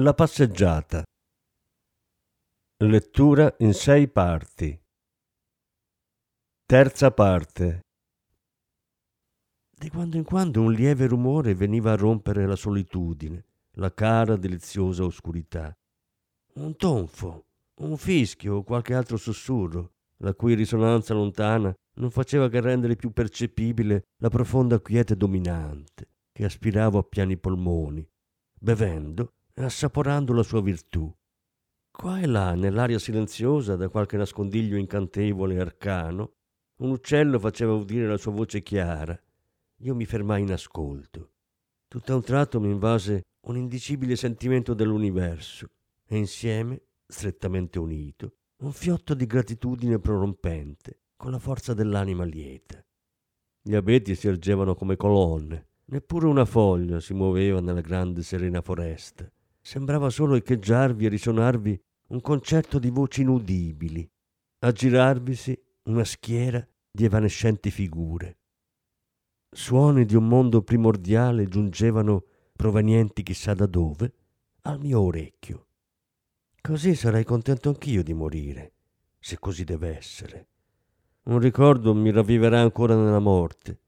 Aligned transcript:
La 0.00 0.14
passeggiata 0.14 1.02
Lettura 2.84 3.52
in 3.58 3.74
sei 3.74 4.06
parti. 4.06 4.80
Terza 6.64 7.10
parte. 7.10 7.80
Di 9.76 9.90
quando 9.90 10.16
in 10.16 10.22
quando 10.22 10.62
un 10.62 10.72
lieve 10.72 11.08
rumore 11.08 11.56
veniva 11.56 11.90
a 11.90 11.96
rompere 11.96 12.46
la 12.46 12.54
solitudine, 12.54 13.44
la 13.72 13.92
cara, 13.92 14.36
deliziosa 14.36 15.02
oscurità. 15.02 15.76
Un 16.54 16.76
tonfo, 16.76 17.46
un 17.80 17.96
fischio 17.96 18.58
o 18.58 18.62
qualche 18.62 18.94
altro 18.94 19.16
sussurro, 19.16 19.94
la 20.18 20.32
cui 20.32 20.54
risonanza 20.54 21.12
lontana 21.12 21.74
non 21.94 22.12
faceva 22.12 22.48
che 22.48 22.60
rendere 22.60 22.94
più 22.94 23.10
percepibile 23.10 24.04
la 24.18 24.28
profonda 24.28 24.78
quiete 24.78 25.16
dominante 25.16 26.10
che 26.30 26.44
aspiravo 26.44 26.98
a 26.98 27.02
piani 27.02 27.36
polmoni, 27.36 28.08
bevendo 28.60 29.32
assaporando 29.64 30.32
la 30.32 30.42
sua 30.42 30.60
virtù 30.60 31.12
Qua 31.98 32.20
e 32.20 32.26
là, 32.26 32.54
nell'aria 32.54 33.00
silenziosa, 33.00 33.74
da 33.74 33.88
qualche 33.88 34.16
nascondiglio 34.16 34.76
incantevole 34.76 35.56
e 35.56 35.58
arcano, 35.58 36.34
un 36.76 36.90
uccello 36.90 37.40
faceva 37.40 37.72
udire 37.72 38.06
la 38.06 38.16
sua 38.16 38.30
voce 38.30 38.62
chiara. 38.62 39.20
Io 39.78 39.96
mi 39.96 40.04
fermai 40.04 40.42
in 40.42 40.52
ascolto. 40.52 41.32
Tutto 41.88 42.12
a 42.12 42.14
un 42.14 42.22
tratto 42.22 42.60
mi 42.60 42.70
invase 42.70 43.22
un 43.48 43.56
indicibile 43.56 44.14
sentimento 44.14 44.74
dell'universo 44.74 45.66
e 46.06 46.16
insieme, 46.16 46.82
strettamente 47.04 47.80
unito, 47.80 48.34
un 48.58 48.70
fiotto 48.70 49.14
di 49.14 49.26
gratitudine 49.26 49.98
prorompente 49.98 51.00
con 51.16 51.32
la 51.32 51.40
forza 51.40 51.74
dell'anima 51.74 52.22
lieta. 52.22 52.80
Gli 53.60 53.74
abeti 53.74 54.14
si 54.14 54.28
ergevano 54.28 54.76
come 54.76 54.94
colonne, 54.94 55.66
neppure 55.86 56.26
una 56.26 56.44
foglia 56.44 57.00
si 57.00 57.12
muoveva 57.12 57.60
nella 57.60 57.80
grande 57.80 58.22
serena 58.22 58.60
foresta. 58.60 59.28
Sembrava 59.68 60.08
solo 60.08 60.34
echeggiarvi 60.34 61.04
e 61.04 61.08
risonarvi 61.10 61.78
un 62.06 62.22
concerto 62.22 62.78
di 62.78 62.88
voci 62.88 63.20
inudibili, 63.20 64.10
a 64.60 64.72
girarvisi 64.72 65.62
una 65.82 66.04
schiera 66.04 66.66
di 66.90 67.04
evanescenti 67.04 67.70
figure. 67.70 68.38
Suoni 69.50 70.06
di 70.06 70.16
un 70.16 70.26
mondo 70.26 70.62
primordiale 70.62 71.48
giungevano, 71.48 72.24
provenienti 72.56 73.22
chissà 73.22 73.52
da 73.52 73.66
dove, 73.66 74.14
al 74.62 74.80
mio 74.80 75.02
orecchio. 75.02 75.66
Così 76.62 76.94
sarei 76.94 77.24
contento 77.24 77.68
anch'io 77.68 78.02
di 78.02 78.14
morire, 78.14 78.72
se 79.18 79.38
così 79.38 79.64
deve 79.64 79.94
essere. 79.94 80.48
Un 81.24 81.40
ricordo 81.40 81.94
mi 81.94 82.10
ravviverà 82.10 82.62
ancora 82.62 82.96
nella 82.96 83.18
morte, 83.18 83.80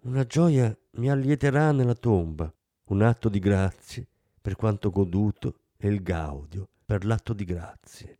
una 0.00 0.24
gioia 0.24 0.76
mi 0.94 1.08
allieterà 1.08 1.70
nella 1.70 1.94
tomba, 1.94 2.52
un 2.86 3.02
atto 3.02 3.28
di 3.28 3.38
grazie 3.38 4.08
per 4.48 4.56
quanto 4.56 4.88
goduto 4.88 5.56
e 5.76 5.88
il 5.88 6.02
gaudio 6.02 6.70
per 6.86 7.04
l'atto 7.04 7.34
di 7.34 7.44
grazie. 7.44 8.18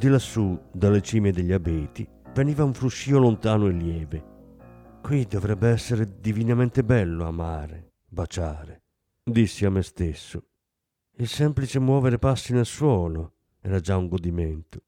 Di 0.00 0.08
lassù, 0.08 0.58
dalle 0.72 1.02
cime 1.02 1.30
degli 1.30 1.52
abeti, 1.52 2.08
veniva 2.32 2.64
un 2.64 2.72
fruscio 2.72 3.18
lontano 3.18 3.66
e 3.66 3.72
lieve. 3.72 4.24
Qui 5.02 5.26
dovrebbe 5.26 5.68
essere 5.68 6.18
divinamente 6.20 6.82
bello 6.82 7.26
amare, 7.26 7.96
baciare, 8.08 8.84
dissi 9.22 9.66
a 9.66 9.70
me 9.70 9.82
stesso. 9.82 10.42
Il 11.18 11.28
semplice 11.28 11.78
muovere 11.80 12.18
passi 12.18 12.54
nel 12.54 12.64
suolo 12.64 13.34
era 13.60 13.78
già 13.78 13.98
un 13.98 14.08
godimento. 14.08 14.84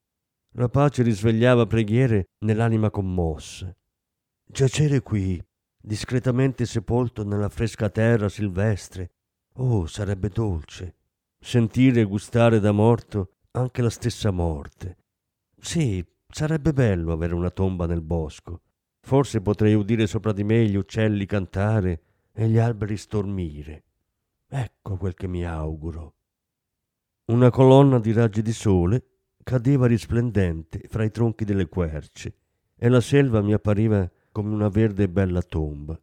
La 0.53 0.70
pace 0.70 1.03
risvegliava 1.03 1.67
preghiere 1.67 2.29
nell'anima 2.47 2.88
commossa. 2.88 3.70
Giacere 4.47 5.03
qui, 5.03 5.38
discretamente 5.79 6.65
sepolto 6.65 7.23
nella 7.23 7.50
fresca 7.50 7.91
terra 7.91 8.31
silvestre, 8.31 9.11
oh, 9.56 9.85
sarebbe 9.85 10.31
dolce. 10.31 10.94
Sentire 11.38 12.00
e 12.00 12.05
gustare 12.05 12.61
da 12.61 12.73
morto 12.73 13.35
anche 13.50 13.82
la 13.82 13.91
stessa 13.91 14.31
morte. 14.31 15.00
Sì, 15.64 16.05
sarebbe 16.29 16.73
bello 16.73 17.12
avere 17.12 17.35
una 17.35 17.50
tomba 17.50 17.87
nel 17.87 18.03
bosco. 18.03 18.62
Forse 19.00 19.41
potrei 19.41 19.75
udire 19.75 20.09
sopra 20.09 20.32
di 20.32 20.43
me 20.43 20.67
gli 20.67 20.75
uccelli 20.75 21.25
cantare 21.25 22.03
e 22.32 22.49
gli 22.49 22.59
alberi 22.59 22.97
stormire. 22.97 23.85
Ecco 24.49 24.97
quel 24.97 25.14
che 25.14 25.29
mi 25.29 25.47
auguro. 25.47 26.14
Una 27.26 27.50
colonna 27.50 28.00
di 28.00 28.12
raggi 28.12 28.43
di 28.43 28.53
sole 28.53 29.05
cadeva 29.44 29.87
risplendente 29.87 30.82
fra 30.88 31.05
i 31.05 31.12
tronchi 31.12 31.44
delle 31.44 31.69
querce 31.69 32.35
e 32.76 32.88
la 32.88 33.00
selva 33.00 33.41
mi 33.41 33.53
appariva 33.53 34.11
come 34.32 34.53
una 34.53 34.69
verde 34.69 35.05
e 35.05 35.08
bella 35.08 35.43
tomba. 35.43 35.99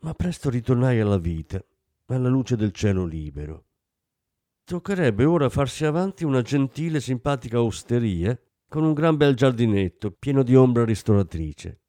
Ma 0.00 0.12
presto 0.12 0.50
ritornai 0.50 1.00
alla 1.00 1.18
vita, 1.18 1.64
alla 2.06 2.28
luce 2.28 2.56
del 2.56 2.72
cielo 2.72 3.06
libero. 3.06 3.64
Toccherebbe 4.64 5.24
ora 5.24 5.48
farsi 5.48 5.86
avanti 5.86 6.24
una 6.24 6.42
gentile, 6.42 7.00
simpatica 7.00 7.62
osteria 7.62 8.38
con 8.72 8.84
un 8.84 8.94
gran 8.94 9.18
bel 9.18 9.34
giardinetto 9.34 10.12
pieno 10.12 10.42
di 10.42 10.56
ombra 10.56 10.86
ristoratrice. 10.86 11.80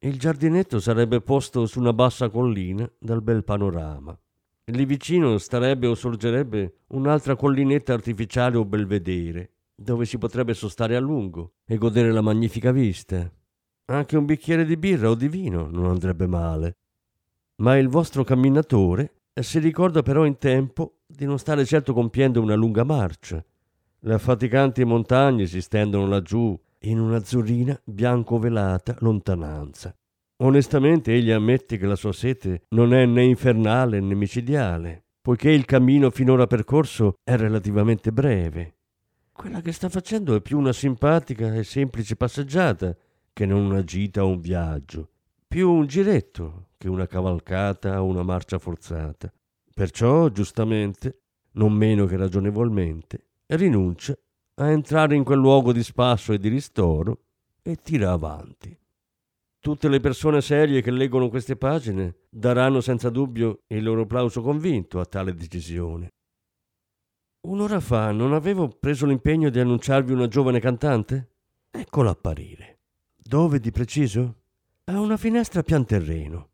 Il 0.00 0.18
giardinetto 0.18 0.78
sarebbe 0.78 1.22
posto 1.22 1.64
su 1.64 1.80
una 1.80 1.94
bassa 1.94 2.28
collina 2.28 2.86
dal 2.98 3.22
bel 3.22 3.42
panorama. 3.44 4.14
Lì 4.64 4.84
vicino 4.84 5.38
starebbe 5.38 5.86
o 5.86 5.94
sorgerebbe 5.94 6.80
un'altra 6.88 7.34
collinetta 7.34 7.94
artificiale 7.94 8.58
o 8.58 8.66
belvedere, 8.66 9.52
dove 9.74 10.04
si 10.04 10.18
potrebbe 10.18 10.52
sostare 10.52 10.96
a 10.96 11.00
lungo 11.00 11.54
e 11.64 11.78
godere 11.78 12.12
la 12.12 12.20
magnifica 12.20 12.72
vista. 12.72 13.32
Anche 13.86 14.16
un 14.18 14.26
bicchiere 14.26 14.66
di 14.66 14.76
birra 14.76 15.08
o 15.08 15.14
di 15.14 15.28
vino 15.28 15.70
non 15.70 15.86
andrebbe 15.86 16.26
male. 16.26 16.76
Ma 17.62 17.78
il 17.78 17.88
vostro 17.88 18.22
camminatore 18.22 19.22
si 19.40 19.58
ricorda 19.58 20.02
però 20.02 20.26
in 20.26 20.36
tempo 20.36 20.98
di 21.06 21.24
non 21.24 21.38
stare 21.38 21.64
certo 21.64 21.94
compiendo 21.94 22.42
una 22.42 22.54
lunga 22.54 22.84
marcia. 22.84 23.42
Le 24.04 24.14
affaticanti 24.14 24.84
montagne 24.84 25.46
si 25.46 25.62
stendono 25.62 26.08
laggiù 26.08 26.60
in 26.80 26.98
un'azzurrina 26.98 27.80
bianco-velata 27.84 28.96
lontananza. 28.98 29.94
Onestamente 30.38 31.12
egli 31.12 31.30
ammette 31.30 31.76
che 31.76 31.86
la 31.86 31.94
sua 31.94 32.12
sete 32.12 32.62
non 32.70 32.92
è 32.94 33.06
né 33.06 33.22
infernale 33.22 34.00
né 34.00 34.14
micidiale, 34.14 35.04
poiché 35.22 35.50
il 35.50 35.66
cammino 35.66 36.10
finora 36.10 36.48
percorso 36.48 37.18
è 37.22 37.36
relativamente 37.36 38.10
breve. 38.10 38.74
Quella 39.30 39.60
che 39.60 39.70
sta 39.70 39.88
facendo 39.88 40.34
è 40.34 40.40
più 40.40 40.58
una 40.58 40.72
simpatica 40.72 41.54
e 41.54 41.62
semplice 41.62 42.16
passeggiata 42.16 42.96
che 43.32 43.46
non 43.46 43.66
una 43.66 43.84
gita 43.84 44.24
o 44.24 44.30
un 44.30 44.40
viaggio, 44.40 45.10
più 45.46 45.70
un 45.70 45.86
giretto 45.86 46.70
che 46.76 46.88
una 46.88 47.06
cavalcata 47.06 48.02
o 48.02 48.06
una 48.06 48.24
marcia 48.24 48.58
forzata. 48.58 49.32
Perciò, 49.72 50.28
giustamente, 50.28 51.20
non 51.52 51.72
meno 51.72 52.04
che 52.06 52.16
ragionevolmente, 52.16 53.26
rinuncia 53.56 54.16
a 54.56 54.70
entrare 54.70 55.14
in 55.14 55.24
quel 55.24 55.38
luogo 55.38 55.72
di 55.72 55.82
spasso 55.82 56.32
e 56.32 56.38
di 56.38 56.48
ristoro 56.48 57.24
e 57.62 57.76
tira 57.76 58.12
avanti. 58.12 58.76
Tutte 59.58 59.88
le 59.88 60.00
persone 60.00 60.40
serie 60.40 60.82
che 60.82 60.90
leggono 60.90 61.28
queste 61.28 61.56
pagine 61.56 62.16
daranno 62.28 62.80
senza 62.80 63.10
dubbio 63.10 63.62
il 63.68 63.82
loro 63.82 64.02
applauso 64.02 64.42
convinto 64.42 64.98
a 64.98 65.06
tale 65.06 65.34
decisione. 65.34 66.10
Un'ora 67.42 67.80
fa 67.80 68.10
non 68.12 68.32
avevo 68.32 68.68
preso 68.68 69.06
l'impegno 69.06 69.50
di 69.50 69.60
annunciarvi 69.60 70.12
una 70.12 70.28
giovane 70.28 70.60
cantante? 70.60 71.30
Eccola 71.70 72.10
apparire. 72.10 72.80
Dove 73.16 73.60
di 73.60 73.70
preciso? 73.70 74.42
A 74.84 75.00
una 75.00 75.16
finestra 75.16 75.62
pian 75.62 75.84
terreno. 75.84 76.50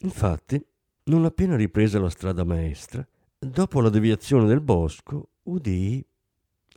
Infatti, 0.00 0.64
non 1.04 1.24
appena 1.24 1.56
ripresa 1.56 2.00
la 2.00 2.10
strada 2.10 2.44
maestra, 2.44 3.06
dopo 3.38 3.80
la 3.80 3.88
deviazione 3.88 4.46
del 4.46 4.60
bosco, 4.60 5.30
udii... 5.46 6.06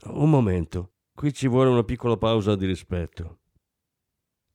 Un 0.06 0.30
momento, 0.30 0.94
qui 1.14 1.34
ci 1.34 1.48
vuole 1.48 1.70
una 1.70 1.84
piccola 1.84 2.16
pausa 2.16 2.56
di 2.56 2.66
rispetto. 2.66 3.40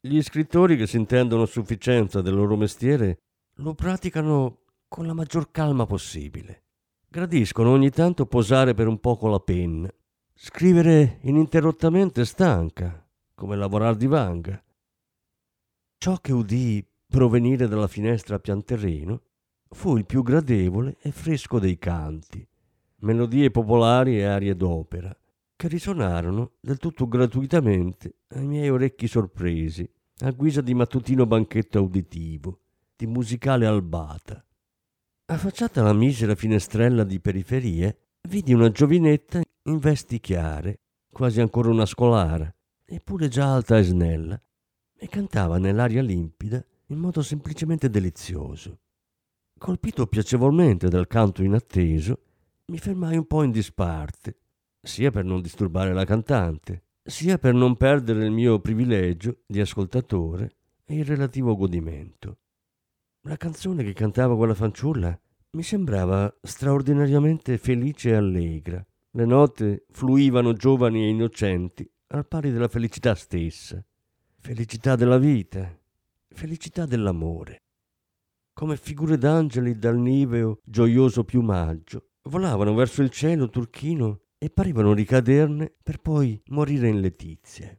Gli 0.00 0.22
scrittori 0.22 0.76
che 0.76 0.87
si 0.87 0.96
intendono 0.96 1.43
a 1.43 1.46
sufficienza 1.46 2.22
del 2.22 2.34
loro 2.34 2.56
mestiere 2.56 3.19
lo 3.56 3.75
praticano 3.75 4.62
con 4.88 5.06
la 5.06 5.12
maggior 5.12 5.50
calma 5.50 5.87
possibile. 5.87 6.62
Gradiscono 7.08 7.70
ogni 7.70 7.90
tanto 7.90 8.26
posare 8.26 8.75
per 8.75 8.87
un 8.87 8.99
poco 9.00 9.28
la 9.28 9.40
penna. 9.40 9.93
Scrivere 10.34 11.19
ininterrottamente 11.22 12.25
stanca, 12.25 13.06
come 13.34 13.56
lavorare 13.56 13.96
di 13.96 14.06
vanga. 14.06 14.62
Ciò 15.99 16.17
che 16.17 16.32
udii 16.32 16.87
provenire 17.06 17.69
dalla 17.69 17.87
finestra 17.87 18.36
a 18.36 18.41
pian 18.41 18.65
terreno 18.65 19.22
fu 19.69 19.96
il 19.96 20.06
più 20.06 20.22
gradevole 20.22 20.96
e 21.00 21.12
fresco 21.12 21.58
dei 21.58 21.79
canti, 21.79 22.46
melodie 23.05 23.51
popolari 23.51 24.19
e 24.19 24.25
arie 24.25 24.56
d'opera, 24.56 25.17
che 25.55 25.69
risuonarono 25.69 26.53
del 26.61 26.79
tutto 26.79 27.06
gratuitamente 27.06 28.17
ai 28.29 28.46
miei 28.46 28.70
orecchi 28.70 29.06
sorpresi, 29.06 29.89
a 30.20 30.31
guisa 30.31 30.61
di 30.61 30.75
mattutino 30.75 31.27
banchetto 31.27 31.82
uditivo, 31.82 32.61
di 32.96 33.06
musicale 33.06 33.67
albata. 33.67 34.44
Affacciata 35.27 35.81
alla 35.81 35.93
misera 35.93 36.34
finestrella 36.34 37.05
di 37.05 37.20
periferie, 37.20 37.99
vidi 38.29 38.53
una 38.53 38.70
giovinetta 38.70 39.41
in 39.65 39.79
vesti 39.79 40.19
chiare, 40.19 40.81
quasi 41.11 41.41
ancora 41.41 41.69
una 41.70 41.87
scolara, 41.87 42.53
eppure 42.84 43.29
già 43.29 43.53
alta 43.53 43.79
e 43.79 43.82
snella, 43.82 44.41
e 44.96 45.08
cantava 45.08 45.58
nell'aria 45.58 46.03
limpida 46.03 46.65
in 46.87 46.99
modo 46.99 47.23
semplicemente 47.23 47.91
delizioso. 47.91 48.79
Colpito 49.58 50.06
piacevolmente 50.06 50.89
dal 50.89 51.06
canto 51.06 51.43
inatteso, 51.43 52.20
mi 52.66 52.78
fermai 52.78 53.16
un 53.16 53.26
po' 53.26 53.42
in 53.42 53.50
disparte 53.50 54.38
sia 54.80 55.10
per 55.10 55.24
non 55.24 55.40
disturbare 55.40 55.92
la 55.92 56.04
cantante, 56.04 56.84
sia 57.02 57.38
per 57.38 57.54
non 57.54 57.76
perdere 57.76 58.24
il 58.24 58.30
mio 58.30 58.60
privilegio 58.60 59.40
di 59.46 59.60
ascoltatore 59.60 60.56
e 60.84 60.96
il 60.96 61.04
relativo 61.04 61.56
godimento. 61.56 62.38
La 63.22 63.36
canzone 63.36 63.82
che 63.82 63.94
cantava 63.94 64.36
quella 64.36 64.54
fanciulla 64.54 65.18
mi 65.52 65.62
sembrava 65.62 66.34
straordinariamente 66.42 67.56
felice 67.56 68.10
e 68.10 68.14
allegra. 68.14 68.84
Le 69.10 69.24
note 69.24 69.86
fluivano 69.90 70.52
giovani 70.52 71.04
e 71.04 71.08
innocenti 71.08 71.90
al 72.08 72.26
pari 72.26 72.50
della 72.50 72.68
felicità 72.68 73.14
stessa, 73.14 73.82
felicità 74.40 74.96
della 74.96 75.18
vita, 75.18 75.74
felicità 76.28 76.84
dell'amore. 76.84 77.62
Come 78.52 78.76
figure 78.76 79.16
d'angeli 79.16 79.78
dal 79.78 79.96
niveo 79.96 80.60
gioioso 80.62 81.24
piumaggio, 81.24 82.08
volavano 82.24 82.74
verso 82.74 83.02
il 83.02 83.10
cielo 83.10 83.48
turchino 83.48 84.20
e 84.38 84.50
parevano 84.50 84.93
ricaderne 84.93 85.72
per 85.82 86.00
poi 86.00 86.40
morire 86.48 86.88
in 86.88 87.00
letizia. 87.00 87.76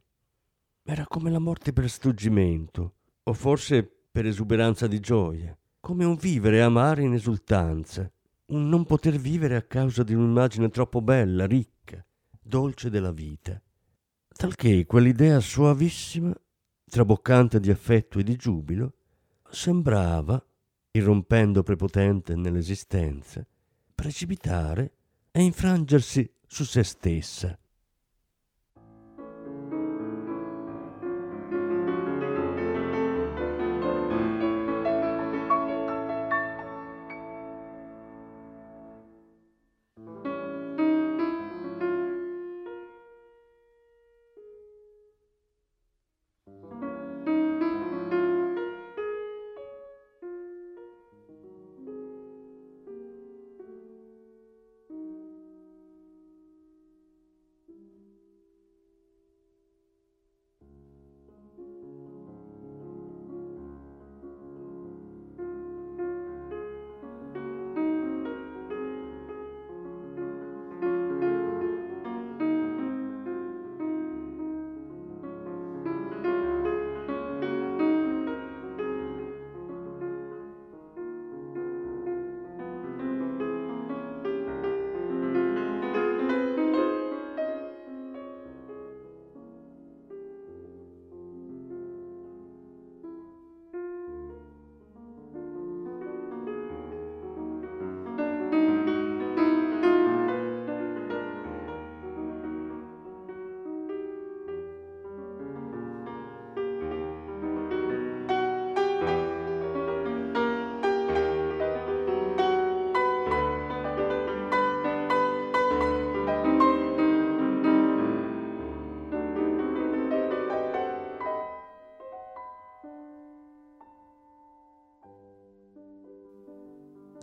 Era 0.82 1.06
come 1.06 1.30
la 1.30 1.38
morte 1.38 1.72
per 1.72 1.88
struggimento, 1.88 2.94
o 3.24 3.32
forse 3.32 3.82
per 4.10 4.26
esuberanza 4.26 4.86
di 4.86 5.00
gioia, 5.00 5.56
come 5.80 6.04
un 6.04 6.16
vivere 6.16 6.58
e 6.58 6.60
amare 6.60 7.02
in 7.02 7.12
esultanza, 7.12 8.10
un 8.46 8.68
non 8.68 8.84
poter 8.84 9.16
vivere 9.16 9.56
a 9.56 9.62
causa 9.62 10.02
di 10.02 10.14
un'immagine 10.14 10.68
troppo 10.68 11.00
bella, 11.00 11.46
ricca, 11.46 12.04
dolce 12.40 12.88
della 12.88 13.12
vita. 13.12 13.60
Talché 14.28 14.86
quell'idea 14.86 15.40
suavissima, 15.40 16.32
traboccante 16.88 17.58
di 17.58 17.70
affetto 17.70 18.18
e 18.18 18.22
di 18.22 18.36
giubilo, 18.36 18.94
sembrava, 19.50 20.44
irrompendo 20.92 21.62
prepotente 21.62 22.36
nell'esistenza, 22.36 23.46
precipitare 23.96 24.92
e 25.32 25.42
infrangersi 25.42 26.30
su 26.46 26.64
se 26.64 26.84
stessa. 26.84 27.58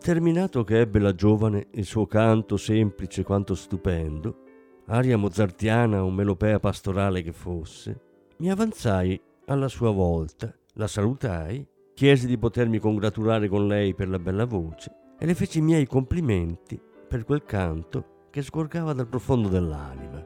Terminato 0.03 0.65
che 0.65 0.81
ebbe 0.81 0.99
la 0.99 1.15
giovane 1.15 1.67
il 1.75 1.85
suo 1.85 2.07
canto 2.07 2.57
semplice 2.57 3.23
quanto 3.23 3.55
stupendo, 3.55 4.35
aria 4.87 5.17
mozartiana 5.17 6.03
o 6.03 6.11
melopea 6.11 6.59
pastorale 6.59 7.21
che 7.21 7.31
fosse, 7.31 8.01
mi 8.39 8.51
avanzai 8.51 9.17
alla 9.45 9.69
sua 9.69 9.91
volta, 9.91 10.53
la 10.73 10.87
salutai, 10.87 11.65
chiesi 11.93 12.27
di 12.27 12.37
potermi 12.37 12.79
congratulare 12.79 13.47
con 13.47 13.65
lei 13.65 13.95
per 13.95 14.09
la 14.09 14.19
bella 14.19 14.43
voce 14.43 14.91
e 15.17 15.25
le 15.25 15.35
feci 15.35 15.59
i 15.59 15.61
miei 15.61 15.87
complimenti 15.87 16.77
per 17.07 17.23
quel 17.23 17.45
canto 17.45 18.25
che 18.29 18.41
sgorgava 18.41 18.91
dal 18.91 19.07
profondo 19.07 19.47
dell'anima. 19.47 20.21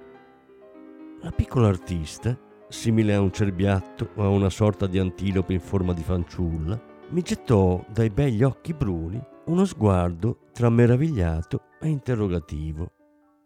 La 1.22 1.30
piccola 1.30 1.68
artista, 1.68 2.36
simile 2.68 3.14
a 3.14 3.22
un 3.22 3.32
cerbiatto 3.32 4.10
o 4.16 4.24
a 4.24 4.30
una 4.30 4.50
sorta 4.50 4.88
di 4.88 4.98
antilope 4.98 5.54
in 5.54 5.62
forma 5.62 5.94
di 5.94 6.02
fanciulla, 6.02 6.96
mi 7.10 7.22
gettò 7.22 7.84
dai 7.90 8.10
begli 8.10 8.44
occhi 8.44 8.74
bruni 8.74 9.22
uno 9.46 9.64
sguardo 9.64 10.50
tra 10.52 10.70
meravigliato 10.70 11.64
e 11.80 11.88
interrogativo. 11.88 12.92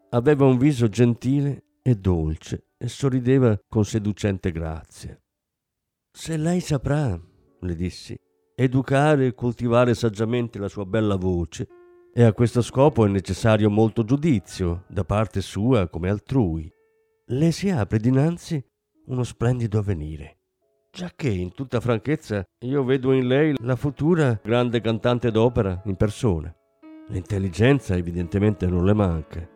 Aveva 0.09 0.45
un 0.45 0.57
viso 0.57 0.87
gentile 0.89 1.65
e 1.83 1.95
dolce 1.95 2.69
e 2.77 2.87
sorrideva 2.87 3.59
con 3.67 3.85
seducente 3.85 4.51
grazia. 4.51 5.15
Se 6.11 6.37
lei 6.37 6.59
saprà, 6.59 7.19
le 7.59 7.75
dissi, 7.75 8.17
educare 8.55 9.27
e 9.27 9.35
coltivare 9.35 9.93
saggiamente 9.93 10.57
la 10.57 10.67
sua 10.67 10.85
bella 10.85 11.15
voce, 11.15 11.67
e 12.13 12.23
a 12.23 12.33
questo 12.33 12.61
scopo 12.61 13.05
è 13.05 13.09
necessario 13.09 13.69
molto 13.69 14.03
giudizio, 14.03 14.83
da 14.89 15.05
parte 15.05 15.39
sua 15.39 15.87
come 15.87 16.09
altrui, 16.09 16.69
le 17.27 17.51
si 17.51 17.69
apre 17.69 17.99
dinanzi 17.99 18.61
uno 19.05 19.23
splendido 19.23 19.79
avvenire. 19.79 20.40
Giacché, 20.93 21.29
in 21.29 21.53
tutta 21.53 21.79
franchezza, 21.79 22.45
io 22.65 22.83
vedo 22.83 23.13
in 23.13 23.25
lei 23.25 23.55
la 23.59 23.77
futura 23.77 24.37
grande 24.43 24.81
cantante 24.81 25.31
d'opera 25.31 25.81
in 25.85 25.95
persona. 25.95 26.53
L'intelligenza 27.07 27.95
evidentemente 27.95 28.67
non 28.67 28.83
le 28.83 28.93
manca. 28.93 29.47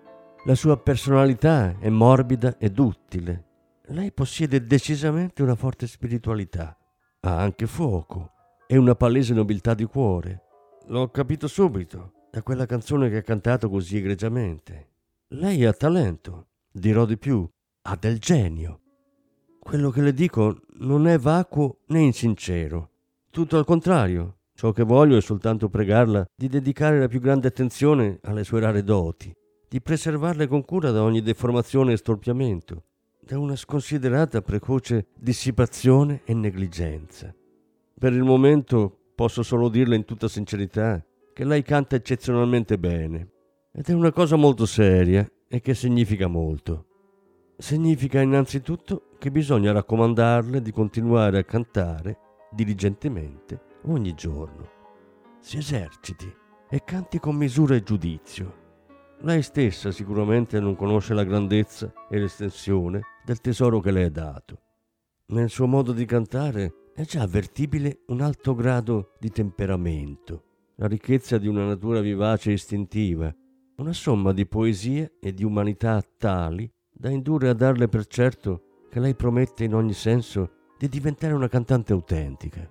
La 0.45 0.55
sua 0.55 0.77
personalità 0.77 1.77
è 1.77 1.89
morbida 1.89 2.57
ed 2.57 2.71
duttile. 2.71 3.43
Lei 3.87 4.13
possiede 4.13 4.63
decisamente 4.65 5.43
una 5.43 5.55
forte 5.55 5.87
spiritualità. 5.87 6.77
Ha 7.19 7.37
anche 7.37 7.67
fuoco 7.67 8.31
e 8.65 8.77
una 8.77 8.95
palese 8.95 9.33
nobiltà 9.33 9.73
di 9.73 9.83
cuore. 9.83 10.43
L'ho 10.87 11.09
capito 11.09 11.47
subito 11.49 12.27
da 12.31 12.43
quella 12.43 12.65
canzone 12.65 13.09
che 13.09 13.17
ha 13.17 13.23
cantato 13.23 13.69
così 13.69 13.97
egregiamente. 13.97 14.89
Lei 15.29 15.65
ha 15.65 15.73
talento, 15.73 16.47
dirò 16.71 17.05
di 17.05 17.17
più, 17.17 17.45
ha 17.81 17.97
del 17.97 18.19
genio. 18.19 18.79
Quello 19.67 19.89
che 19.89 20.01
le 20.01 20.13
dico 20.13 20.59
non 20.81 21.07
è 21.07 21.17
vacuo 21.17 21.79
né 21.87 21.99
insincero. 21.99 22.91
Tutto 23.31 23.57
al 23.57 23.65
contrario, 23.65 24.37
ciò 24.53 24.71
che 24.71 24.83
voglio 24.83 25.17
è 25.17 25.21
soltanto 25.21 25.69
pregarla 25.69 26.23
di 26.35 26.47
dedicare 26.47 26.99
la 26.99 27.07
più 27.07 27.19
grande 27.19 27.47
attenzione 27.47 28.19
alle 28.25 28.43
sue 28.43 28.59
rare 28.59 28.83
doti, 28.83 29.33
di 29.67 29.81
preservarle 29.81 30.45
con 30.45 30.63
cura 30.63 30.91
da 30.91 31.01
ogni 31.01 31.23
deformazione 31.23 31.93
e 31.93 31.97
storpiamento, 31.97 32.83
da 33.19 33.39
una 33.39 33.55
sconsiderata 33.55 34.43
precoce 34.43 35.07
dissipazione 35.15 36.21
e 36.25 36.35
negligenza. 36.35 37.33
Per 37.97 38.13
il 38.13 38.23
momento 38.23 38.95
posso 39.15 39.41
solo 39.41 39.69
dirle 39.69 39.95
in 39.95 40.05
tutta 40.05 40.27
sincerità 40.27 41.03
che 41.33 41.43
lei 41.43 41.63
canta 41.63 41.95
eccezionalmente 41.95 42.77
bene 42.77 43.31
ed 43.73 43.89
è 43.89 43.93
una 43.93 44.11
cosa 44.11 44.35
molto 44.35 44.67
seria 44.67 45.27
e 45.47 45.59
che 45.59 45.73
significa 45.73 46.27
molto. 46.27 46.85
Significa 47.57 48.21
innanzitutto 48.21 49.14
che 49.25 49.31
bisogna 49.31 49.71
raccomandarle 49.71 50.61
di 50.61 50.71
continuare 50.71 51.39
a 51.39 51.43
cantare 51.43 52.19
diligentemente 52.51 53.59
ogni 53.85 54.13
giorno. 54.13 54.69
Si 55.39 55.57
eserciti 55.57 56.31
e 56.69 56.83
canti 56.83 57.17
con 57.17 57.35
misura 57.35 57.73
e 57.73 57.81
giudizio. 57.81 58.53
Lei 59.21 59.41
stessa 59.41 59.89
sicuramente 59.89 60.59
non 60.59 60.75
conosce 60.75 61.15
la 61.15 61.23
grandezza 61.23 61.91
e 62.07 62.19
l'estensione 62.19 63.01
del 63.25 63.41
tesoro 63.41 63.79
che 63.79 63.89
le 63.89 64.03
è 64.03 64.11
dato. 64.11 64.61
Nel 65.29 65.49
suo 65.49 65.65
modo 65.65 65.91
di 65.91 66.05
cantare 66.05 66.91
è 66.93 67.03
già 67.03 67.23
avvertibile 67.23 68.01
un 68.09 68.21
alto 68.21 68.53
grado 68.53 69.13
di 69.19 69.31
temperamento, 69.31 70.43
la 70.75 70.85
ricchezza 70.85 71.39
di 71.39 71.47
una 71.47 71.65
natura 71.65 71.99
vivace 71.99 72.51
e 72.51 72.53
istintiva, 72.53 73.35
una 73.77 73.93
somma 73.93 74.33
di 74.33 74.45
poesie 74.45 75.17
e 75.19 75.33
di 75.33 75.43
umanità 75.43 75.99
tali 76.15 76.71
da 76.91 77.09
indurre 77.09 77.49
a 77.49 77.53
darle 77.53 77.87
per 77.87 78.05
certo 78.05 78.65
che 78.95 79.01
lei 79.01 79.13
promette 79.13 79.65
in 79.65 79.75
ogni 79.75 79.91
senso 79.91 80.51
di 80.77 80.87
diventare 80.87 81.33
una 81.33 81.49
cantante 81.49 81.91
autentica. 81.91 82.65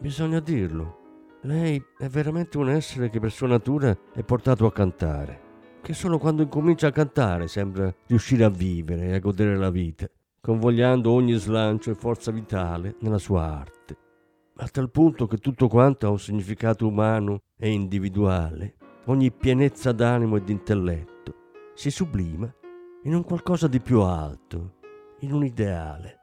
Bisogna 0.00 0.40
dirlo, 0.40 1.38
lei 1.42 1.80
è 1.96 2.08
veramente 2.08 2.58
un 2.58 2.68
essere 2.68 3.08
che 3.08 3.20
per 3.20 3.30
sua 3.30 3.46
natura 3.46 3.96
è 4.12 4.24
portato 4.24 4.66
a 4.66 4.72
cantare, 4.72 5.40
che 5.80 5.94
solo 5.94 6.18
quando 6.18 6.42
incomincia 6.42 6.88
a 6.88 6.90
cantare 6.90 7.46
sembra 7.46 7.94
riuscire 8.08 8.42
a 8.42 8.48
vivere 8.48 9.10
e 9.10 9.14
a 9.14 9.20
godere 9.20 9.56
la 9.56 9.70
vita, 9.70 10.10
convogliando 10.40 11.08
ogni 11.08 11.34
slancio 11.34 11.92
e 11.92 11.94
forza 11.94 12.32
vitale 12.32 12.96
nella 12.98 13.18
sua 13.18 13.44
arte, 13.44 13.96
a 14.56 14.66
tal 14.66 14.90
punto 14.90 15.28
che 15.28 15.36
tutto 15.36 15.68
quanto 15.68 16.08
ha 16.08 16.10
un 16.10 16.18
significato 16.18 16.84
umano 16.84 17.42
e 17.56 17.70
individuale, 17.70 18.74
ogni 19.04 19.30
pienezza 19.30 19.92
d'animo 19.92 20.34
e 20.34 20.42
d'intelletto, 20.42 21.34
si 21.74 21.92
sublima 21.92 22.52
in 23.04 23.14
un 23.14 23.22
qualcosa 23.22 23.68
di 23.68 23.78
più 23.78 24.00
alto, 24.00 24.77
in 25.20 25.32
un 25.32 25.44
ideale. 25.44 26.18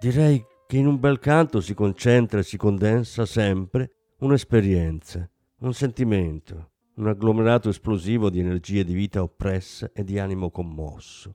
Direi 0.00 0.44
che 0.66 0.76
in 0.76 0.86
un 0.86 0.98
bel 0.98 1.18
canto 1.18 1.60
si 1.60 1.74
concentra 1.74 2.40
e 2.40 2.42
si 2.42 2.56
condensa 2.56 3.24
sempre 3.24 4.14
un'esperienza, 4.18 5.28
un 5.60 5.74
sentimento, 5.74 6.70
un 6.96 7.08
agglomerato 7.08 7.68
esplosivo 7.68 8.30
di 8.30 8.40
energie 8.40 8.84
di 8.84 8.94
vita 8.94 9.22
oppressa 9.22 9.90
e 9.92 10.04
di 10.04 10.18
animo 10.18 10.50
commosso. 10.50 11.34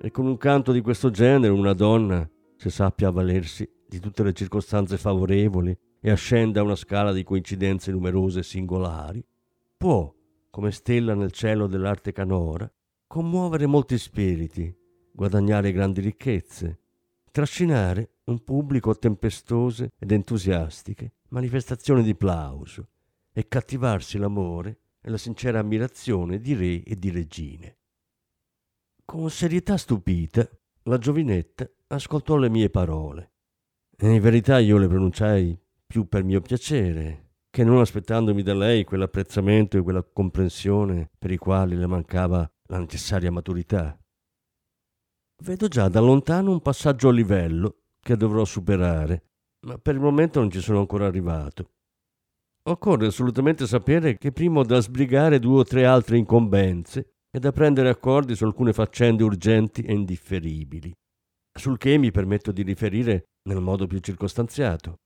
E 0.00 0.10
con 0.10 0.26
un 0.26 0.36
canto 0.36 0.72
di 0.72 0.80
questo 0.80 1.10
genere 1.10 1.52
una 1.52 1.72
donna, 1.72 2.28
se 2.56 2.70
sappia 2.70 3.08
avvalersi 3.08 3.68
di 3.86 3.98
tutte 4.00 4.22
le 4.22 4.32
circostanze 4.32 4.96
favorevoli 4.96 5.76
e 6.00 6.10
ascenda 6.10 6.60
a 6.60 6.64
una 6.64 6.76
scala 6.76 7.12
di 7.12 7.24
coincidenze 7.24 7.90
numerose 7.90 8.40
e 8.40 8.44
singolari, 8.44 9.24
può, 9.76 10.12
come 10.50 10.70
stella 10.70 11.14
nel 11.14 11.32
cielo 11.32 11.66
dell'arte 11.66 12.12
canora, 12.12 12.70
commuovere 13.06 13.66
molti 13.66 13.98
spiriti, 13.98 14.74
guadagnare 15.18 15.72
grandi 15.72 16.00
ricchezze, 16.00 16.78
trascinare 17.32 18.18
un 18.26 18.44
pubblico 18.44 18.90
a 18.90 18.94
tempestose 18.94 19.90
ed 19.98 20.12
entusiastiche 20.12 21.14
manifestazioni 21.30 22.04
di 22.04 22.14
plauso 22.14 22.86
e 23.32 23.48
cattivarsi 23.48 24.16
l'amore 24.16 24.78
e 25.00 25.10
la 25.10 25.16
sincera 25.16 25.58
ammirazione 25.58 26.38
di 26.38 26.54
re 26.54 26.84
e 26.84 26.96
di 26.96 27.10
regine. 27.10 27.78
Con 29.04 29.28
serietà 29.28 29.76
stupita, 29.76 30.48
la 30.84 30.98
giovinetta 30.98 31.68
ascoltò 31.88 32.36
le 32.36 32.48
mie 32.48 32.70
parole. 32.70 33.32
E 33.96 34.14
in 34.14 34.20
verità 34.20 34.60
io 34.60 34.78
le 34.78 34.86
pronunciai 34.86 35.58
più 35.84 36.06
per 36.06 36.22
mio 36.22 36.40
piacere, 36.40 37.30
che 37.50 37.64
non 37.64 37.80
aspettandomi 37.80 38.44
da 38.44 38.54
lei 38.54 38.84
quell'apprezzamento 38.84 39.78
e 39.78 39.82
quella 39.82 40.04
comprensione 40.04 41.10
per 41.18 41.32
i 41.32 41.38
quali 41.38 41.74
le 41.74 41.86
mancava 41.88 42.48
la 42.66 42.78
necessaria 42.78 43.32
maturità. 43.32 43.98
Vedo 45.42 45.68
già 45.68 45.88
da 45.88 46.00
lontano 46.00 46.50
un 46.50 46.60
passaggio 46.60 47.08
a 47.08 47.12
livello 47.12 47.82
che 48.00 48.16
dovrò 48.16 48.44
superare, 48.44 49.24
ma 49.66 49.78
per 49.78 49.94
il 49.94 50.00
momento 50.00 50.40
non 50.40 50.50
ci 50.50 50.60
sono 50.60 50.80
ancora 50.80 51.06
arrivato. 51.06 51.70
Occorre 52.64 53.06
assolutamente 53.06 53.66
sapere 53.66 54.18
che 54.18 54.32
prima 54.32 54.60
ho 54.60 54.64
da 54.64 54.80
sbrigare 54.80 55.38
due 55.38 55.60
o 55.60 55.64
tre 55.64 55.84
altre 55.84 56.18
incombenze 56.18 57.14
e 57.30 57.38
da 57.38 57.52
prendere 57.52 57.88
accordi 57.88 58.34
su 58.34 58.44
alcune 58.44 58.72
faccende 58.72 59.22
urgenti 59.22 59.82
e 59.82 59.92
indifferibili, 59.92 60.92
sul 61.58 61.78
che 61.78 61.96
mi 61.98 62.10
permetto 62.10 62.52
di 62.52 62.62
riferire 62.62 63.24
nel 63.48 63.60
modo 63.60 63.86
più 63.86 64.00
circostanziato. 64.00 64.96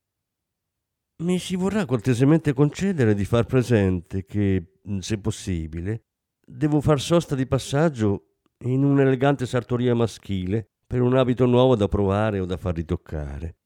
Mi 1.23 1.37
si 1.37 1.55
vorrà 1.55 1.85
cortesemente 1.85 2.53
concedere 2.53 3.13
di 3.13 3.23
far 3.23 3.45
presente 3.45 4.25
che, 4.25 4.79
se 4.99 5.19
possibile, 5.19 6.05
Devo 6.45 6.81
far 6.81 6.99
sosta 6.99 7.35
di 7.35 7.47
passaggio 7.47 8.32
in 8.65 8.83
un'elegante 8.83 9.45
sartoria 9.45 9.95
maschile 9.95 10.69
per 10.85 11.01
un 11.01 11.15
abito 11.17 11.45
nuovo 11.45 11.75
da 11.75 11.87
provare 11.87 12.39
o 12.39 12.45
da 12.45 12.57
far 12.57 12.75
ritoccare. 12.75 13.57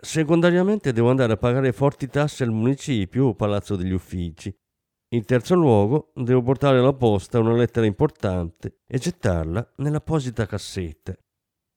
Secondariamente 0.00 0.92
devo 0.92 1.10
andare 1.10 1.34
a 1.34 1.36
pagare 1.36 1.72
forti 1.72 2.08
tasse 2.08 2.42
al 2.42 2.50
municipio 2.50 3.26
o 3.26 3.34
palazzo 3.34 3.76
degli 3.76 3.92
uffici. 3.92 4.54
In 5.14 5.24
terzo 5.24 5.54
luogo 5.54 6.10
devo 6.14 6.42
portare 6.42 6.78
alla 6.78 6.94
posta 6.94 7.38
una 7.38 7.52
lettera 7.52 7.86
importante 7.86 8.80
e 8.86 8.98
gettarla 8.98 9.74
nell'apposita 9.76 10.46
cassetta. 10.46 11.14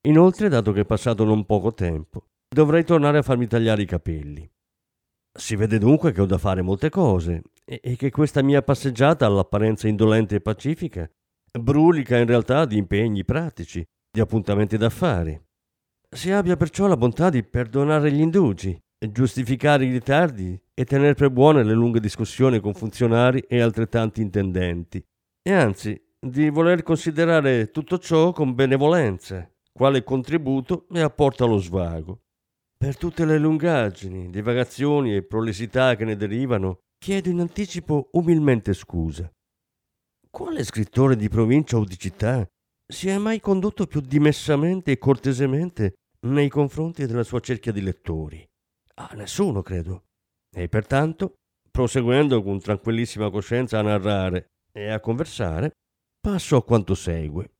Inoltre, 0.07 0.49
dato 0.49 0.71
che 0.71 0.81
è 0.81 0.85
passato 0.85 1.23
non 1.23 1.45
poco 1.45 1.73
tempo, 1.73 2.27
dovrei 2.47 2.83
tornare 2.83 3.19
a 3.19 3.23
farmi 3.23 3.47
tagliare 3.47 3.81
i 3.81 3.85
capelli. 3.85 4.49
Si 5.37 5.55
vede 5.55 5.77
dunque 5.77 6.11
che 6.13 6.21
ho 6.21 6.25
da 6.25 6.37
fare 6.37 6.61
molte 6.61 6.89
cose 6.89 7.41
e, 7.65 7.95
che 7.97 8.09
questa 8.09 8.41
mia 8.41 8.61
passeggiata 8.61 9.25
all'apparenza 9.25 9.87
indolente 9.87 10.35
e 10.35 10.41
pacifica 10.41 11.09
brulica 11.59 12.17
in 12.17 12.25
realtà 12.25 12.65
di 12.65 12.77
impegni 12.77 13.23
pratici, 13.23 13.83
di 14.11 14.19
appuntamenti 14.19 14.77
d'affari. 14.77 15.39
Si 16.09 16.31
abbia 16.31 16.55
perciò 16.55 16.87
la 16.87 16.97
bontà 16.97 17.29
di 17.29 17.43
perdonare 17.43 18.11
gli 18.11 18.21
indugi 18.21 18.79
giustificare 19.11 19.85
i 19.85 19.91
ritardi 19.91 20.59
e 20.73 20.85
tenere 20.85 21.13
per 21.13 21.29
buone 21.29 21.63
le 21.63 21.73
lunghe 21.73 21.99
discussioni 21.99 22.59
con 22.59 22.73
funzionari 22.73 23.39
e 23.47 23.61
altrettanti 23.61 24.21
intendenti. 24.21 25.03
E 25.41 25.53
anzi, 25.53 25.99
di 26.19 26.49
voler 26.49 26.83
considerare 26.83 27.69
tutto 27.71 27.97
ciò 27.99 28.31
con 28.31 28.55
benevolenza, 28.55 29.49
quale 29.71 30.03
contributo 30.03 30.87
e 30.91 31.01
apporto 31.01 31.45
allo 31.45 31.57
svago. 31.57 32.21
Per 32.77 32.97
tutte 32.97 33.25
le 33.25 33.37
lungaggini, 33.37 34.29
divagazioni 34.29 35.15
e 35.15 35.23
prolesità 35.23 35.95
che 35.95 36.05
ne 36.05 36.15
derivano, 36.15 36.79
chiedo 36.97 37.29
in 37.29 37.39
anticipo 37.39 38.09
umilmente 38.13 38.73
scusa. 38.73 39.31
Quale 40.35 40.65
scrittore 40.65 41.15
di 41.15 41.29
provincia 41.29 41.77
o 41.77 41.85
di 41.85 41.97
città 41.97 42.45
si 42.85 43.07
è 43.07 43.17
mai 43.17 43.39
condotto 43.39 43.87
più 43.87 44.01
dimessamente 44.01 44.91
e 44.91 44.97
cortesemente 44.97 45.93
nei 46.27 46.49
confronti 46.49 47.05
della 47.05 47.23
sua 47.23 47.39
cerchia 47.39 47.71
di 47.71 47.79
lettori? 47.79 48.45
A 48.95 49.13
nessuno, 49.15 49.61
credo. 49.61 50.07
E 50.53 50.67
pertanto, 50.67 51.35
proseguendo 51.71 52.43
con 52.43 52.59
tranquillissima 52.59 53.29
coscienza 53.29 53.79
a 53.79 53.83
narrare 53.83 54.47
e 54.73 54.89
a 54.89 54.99
conversare, 54.99 55.71
passo 56.19 56.57
a 56.57 56.65
quanto 56.65 56.95
segue. 56.95 57.53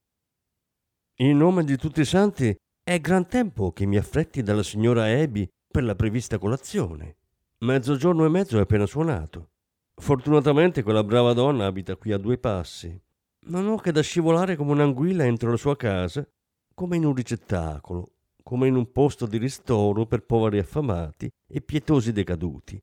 In 1.19 1.37
nome 1.37 1.63
di 1.63 1.77
tutti 1.77 2.01
i 2.01 2.05
santi, 2.05 2.53
è 2.83 2.99
gran 2.99 3.25
tempo 3.29 3.71
che 3.71 3.85
mi 3.85 3.95
affretti 3.95 4.43
dalla 4.43 4.63
signora 4.63 5.05
Abby 5.05 5.47
per 5.65 5.85
la 5.85 5.95
prevista 5.95 6.37
colazione. 6.37 7.19
Mezzogiorno 7.59 8.25
e 8.25 8.29
mezzo 8.29 8.57
è 8.57 8.61
appena 8.61 8.85
suonato. 8.85 9.51
Fortunatamente 9.95 10.83
quella 10.83 11.03
brava 11.03 11.33
donna 11.33 11.65
abita 11.65 11.95
qui 11.95 12.11
a 12.11 12.17
due 12.17 12.37
passi. 12.37 12.99
Non 13.47 13.67
ho 13.67 13.77
che 13.77 13.91
da 13.91 14.01
scivolare 14.01 14.55
come 14.55 14.71
un'anguilla 14.71 15.25
entro 15.25 15.51
la 15.51 15.57
sua 15.57 15.75
casa, 15.75 16.27
come 16.73 16.97
in 16.97 17.05
un 17.05 17.13
ricettacolo, 17.13 18.11
come 18.43 18.67
in 18.67 18.75
un 18.75 18.91
posto 18.91 19.25
di 19.25 19.37
ristoro 19.37 20.05
per 20.05 20.25
poveri 20.25 20.59
affamati 20.59 21.31
e 21.47 21.61
pietosi 21.61 22.11
decaduti. 22.11 22.79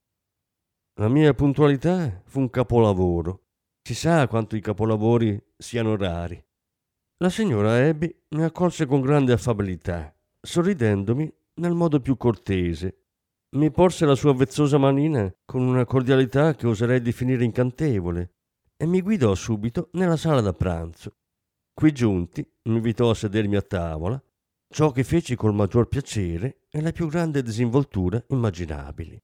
La 0.94 1.09
mia 1.09 1.35
puntualità 1.35 2.22
fu 2.25 2.40
un 2.40 2.51
capolavoro. 2.51 3.44
Si 3.83 3.94
sa 3.94 4.27
quanto 4.29 4.57
i 4.57 4.61
capolavori 4.61 5.40
siano 5.57 5.96
rari. 5.96 6.42
La 7.18 7.31
signora 7.31 7.77
Abby 7.77 8.14
mi 8.31 8.42
accolse 8.42 8.87
con 8.87 9.01
grande 9.01 9.33
affabilità, 9.33 10.14
sorridendomi 10.40 11.33
nel 11.55 11.75
modo 11.75 12.01
più 12.01 12.16
cortese. 12.16 13.02
Mi 13.55 13.71
porse 13.71 14.07
la 14.07 14.15
sua 14.15 14.33
vezzosa 14.33 14.79
manina 14.79 15.31
con 15.45 15.61
una 15.61 15.85
cordialità 15.85 16.55
che 16.55 16.67
oserei 16.67 17.03
definire 17.03 17.45
incantevole 17.45 18.33
e 18.79 18.87
mi 18.87 19.03
guidò 19.03 19.35
subito 19.35 19.91
nella 19.93 20.17
sala 20.17 20.41
da 20.41 20.55
pranzo. 20.55 21.17
Qui 21.75 21.93
giunti 21.93 22.41
mi 22.62 22.77
invitò 22.77 23.11
a 23.11 23.15
sedermi 23.15 23.57
a 23.57 23.61
tavola, 23.61 24.23
ciò 24.69 24.91
che 24.91 25.05
feci 25.05 25.37
col 25.37 25.53
maggior 25.53 25.87
piacere 25.87 26.62
e 26.71 26.81
la 26.81 26.93
più 26.93 27.09
grande 27.09 27.43
disinvoltura 27.43 28.25
immaginabili. 28.29 29.23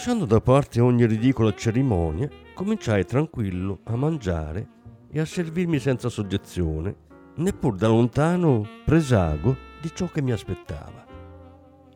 Lasciando 0.00 0.24
da 0.24 0.40
parte 0.40 0.80
ogni 0.80 1.04
ridicola 1.04 1.52
cerimonia, 1.52 2.26
cominciai 2.54 3.04
tranquillo 3.04 3.80
a 3.84 3.96
mangiare 3.96 4.66
e 5.12 5.20
a 5.20 5.26
servirmi 5.26 5.78
senza 5.78 6.08
soggezione, 6.08 6.96
neppur 7.34 7.74
da 7.74 7.88
lontano 7.88 8.66
presago 8.82 9.54
di 9.78 9.90
ciò 9.92 10.06
che 10.06 10.22
mi 10.22 10.32
aspettava. 10.32 11.04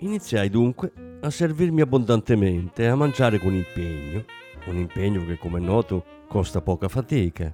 Iniziai 0.00 0.50
dunque 0.50 0.92
a 1.22 1.30
servirmi 1.30 1.80
abbondantemente 1.80 2.82
e 2.82 2.88
a 2.88 2.94
mangiare 2.94 3.38
con 3.38 3.54
impegno, 3.54 4.22
un 4.66 4.76
impegno 4.76 5.24
che 5.24 5.38
come 5.38 5.58
è 5.58 5.62
noto 5.62 6.04
costa 6.28 6.60
poca 6.60 6.88
fatica. 6.88 7.50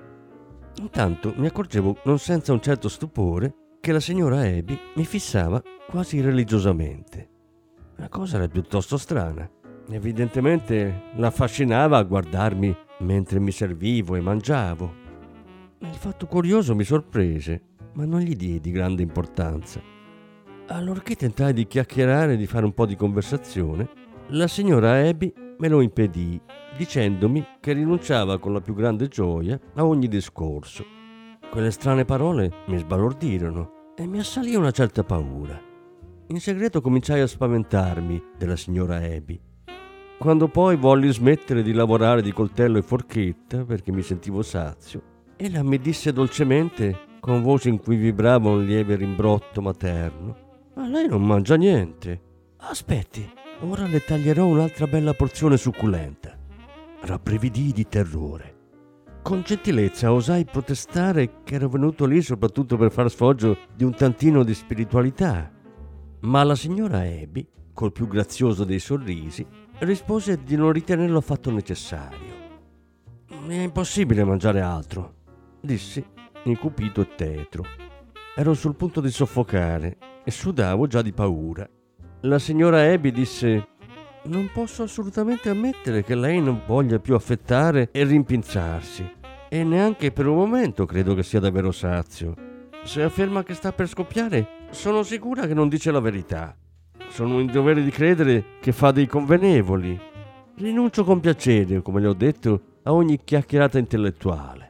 Intanto 0.81 1.33
mi 1.37 1.47
accorgevo 1.47 1.99
non 2.07 2.19
senza 2.19 2.53
un 2.53 2.61
certo 2.61 2.89
stupore 2.89 3.55
che 3.79 3.93
la 3.93 4.01
signora 4.01 4.41
Abby 4.41 4.77
mi 4.97 5.05
fissava 5.05 5.63
quasi 5.87 6.21
religiosamente. 6.21 7.29
La 7.99 8.09
cosa 8.09 8.39
era 8.39 8.49
piuttosto 8.49 8.97
strana. 8.97 9.49
Evidentemente 9.93 11.11
l'affascinava 11.17 11.99
a 11.99 12.05
guardarmi 12.05 12.77
mentre 13.01 13.41
mi 13.41 13.51
servivo 13.51 14.15
e 14.15 14.21
mangiavo. 14.21 14.95
Il 15.81 15.95
fatto 15.95 16.27
curioso 16.27 16.77
mi 16.77 16.85
sorprese, 16.85 17.63
ma 17.95 18.05
non 18.05 18.21
gli 18.21 18.37
diedi 18.37 18.71
grande 18.71 19.03
importanza. 19.03 19.83
Allorché 20.69 21.17
tentai 21.17 21.53
di 21.53 21.67
chiacchierare 21.67 22.35
e 22.35 22.37
di 22.37 22.47
fare 22.47 22.65
un 22.65 22.73
po' 22.73 22.87
di 22.87 22.95
conversazione, 22.95 23.89
la 24.29 24.47
signora 24.47 25.01
Abby 25.09 25.33
me 25.59 25.69
lo 25.69 25.81
impedì, 25.81 26.41
dicendomi 26.77 27.45
che 27.59 27.73
rinunciava 27.73 28.39
con 28.39 28.53
la 28.53 28.61
più 28.61 28.75
grande 28.75 29.09
gioia 29.09 29.59
a 29.75 29.85
ogni 29.85 30.07
discorso. 30.07 30.85
Quelle 31.51 31.73
strane 31.73 32.05
parole 32.05 32.63
mi 32.69 32.79
sbalordirono 32.79 33.93
e 33.97 34.07
mi 34.07 34.21
assalì 34.21 34.55
una 34.55 34.71
certa 34.71 35.03
paura. 35.03 35.61
In 36.29 36.39
segreto 36.39 36.81
cominciai 36.81 37.23
a 37.23 37.27
spaventarmi 37.27 38.23
della 38.39 38.55
signora 38.55 38.99
Abby 38.99 39.49
quando 40.21 40.49
poi 40.49 40.77
volli 40.77 41.11
smettere 41.11 41.63
di 41.63 41.73
lavorare 41.73 42.21
di 42.21 42.31
coltello 42.31 42.77
e 42.77 42.83
forchetta 42.83 43.65
perché 43.65 43.91
mi 43.91 44.03
sentivo 44.03 44.43
sazio, 44.43 45.03
ella 45.35 45.63
mi 45.63 45.79
disse 45.79 46.13
dolcemente, 46.13 47.17
con 47.21 47.41
voce 47.41 47.71
in 47.71 47.81
cui 47.81 47.97
vibrava 47.97 48.51
un 48.51 48.63
lieve 48.63 48.97
rimbrotto 48.97 49.63
materno, 49.63 50.37
ma 50.75 50.87
lei 50.87 51.09
non 51.09 51.25
mangia 51.25 51.57
niente. 51.57 52.21
Aspetti, 52.59 53.27
ora 53.61 53.87
le 53.87 54.01
taglierò 54.01 54.45
un'altra 54.45 54.87
bella 54.87 55.15
porzione 55.15 55.57
succulenta. 55.57 56.37
Rabbrividii 57.01 57.73
di 57.73 57.89
terrore. 57.89 58.57
Con 59.23 59.41
gentilezza 59.41 60.13
osai 60.13 60.45
protestare 60.45 61.41
che 61.45 61.55
ero 61.55 61.71
venuto 61.71 62.05
lì 62.05 62.21
soprattutto 62.21 62.77
per 62.77 62.93
far 62.93 63.09
sfoggio 63.09 63.57
di 63.75 63.85
un 63.85 63.95
tantino 63.95 64.45
di 64.45 64.53
spiritualità. 64.53 65.51
Ma 66.21 66.43
la 66.43 66.55
signora 66.55 66.99
Abby, 66.99 67.49
col 67.73 67.93
più 67.93 68.07
grazioso 68.07 68.65
dei 68.65 68.81
sorrisi, 68.81 69.47
rispose 69.81 70.43
di 70.43 70.57
non 70.57 70.73
ritenerlo 70.73 71.19
affatto 71.19 71.51
necessario. 71.51 72.39
È 73.47 73.53
impossibile 73.55 74.25
mangiare 74.25 74.61
altro, 74.61 75.15
dissi, 75.61 76.05
incupito 76.45 77.01
e 77.01 77.09
tetro. 77.17 77.65
Ero 78.37 78.55
sul 78.55 78.77
punto 78.77 79.01
di 79.01 79.11
soffocare 79.11 79.97
e 80.25 80.31
sudavo 80.31 80.87
già 80.87 81.03
di 81.03 81.13
paura. 81.13 81.69
La 82.23 82.39
signora 82.39 82.83
Abby 82.83 83.11
disse: 83.11 83.69
Non 84.25 84.51
posso 84.53 84.83
assolutamente 84.83 85.49
ammettere 85.49 86.05
che 86.05 86.15
lei 86.15 86.41
non 86.41 86.63
voglia 86.67 86.99
più 86.99 87.15
affettare 87.15 87.89
e 87.91 88.05
rimpinzarsi, 88.05 89.11
e 89.49 89.65
neanche 89.65 90.13
per 90.13 90.27
un 90.27 90.37
momento 90.37 90.85
credo 90.85 91.15
che 91.15 91.23
sia 91.23 91.41
davvero 91.41 91.73
sazio. 91.73 92.35
Se 92.85 93.03
afferma 93.03 93.43
che 93.43 93.55
sta 93.55 93.73
per 93.73 93.89
scoppiare, 93.89 94.69
sono 94.71 95.03
sicura 95.03 95.47
che 95.47 95.55
non 95.55 95.69
dice 95.69 95.91
la 95.91 96.01
verità. 96.01 96.57
Sono 97.11 97.41
in 97.41 97.47
dovere 97.47 97.83
di 97.83 97.91
credere 97.91 98.45
che 98.61 98.71
fa 98.71 98.93
dei 98.93 99.09
convenevoli. 99.09 99.99
Rinuncio 100.57 101.03
con 101.03 101.19
piacere, 101.19 101.83
come 101.83 102.01
le 102.01 102.07
ho 102.07 102.15
detto, 102.15 102.63
a 102.85 102.93
ogni 102.93 103.19
chiacchierata 103.23 103.79
intellettuale. 103.79 104.69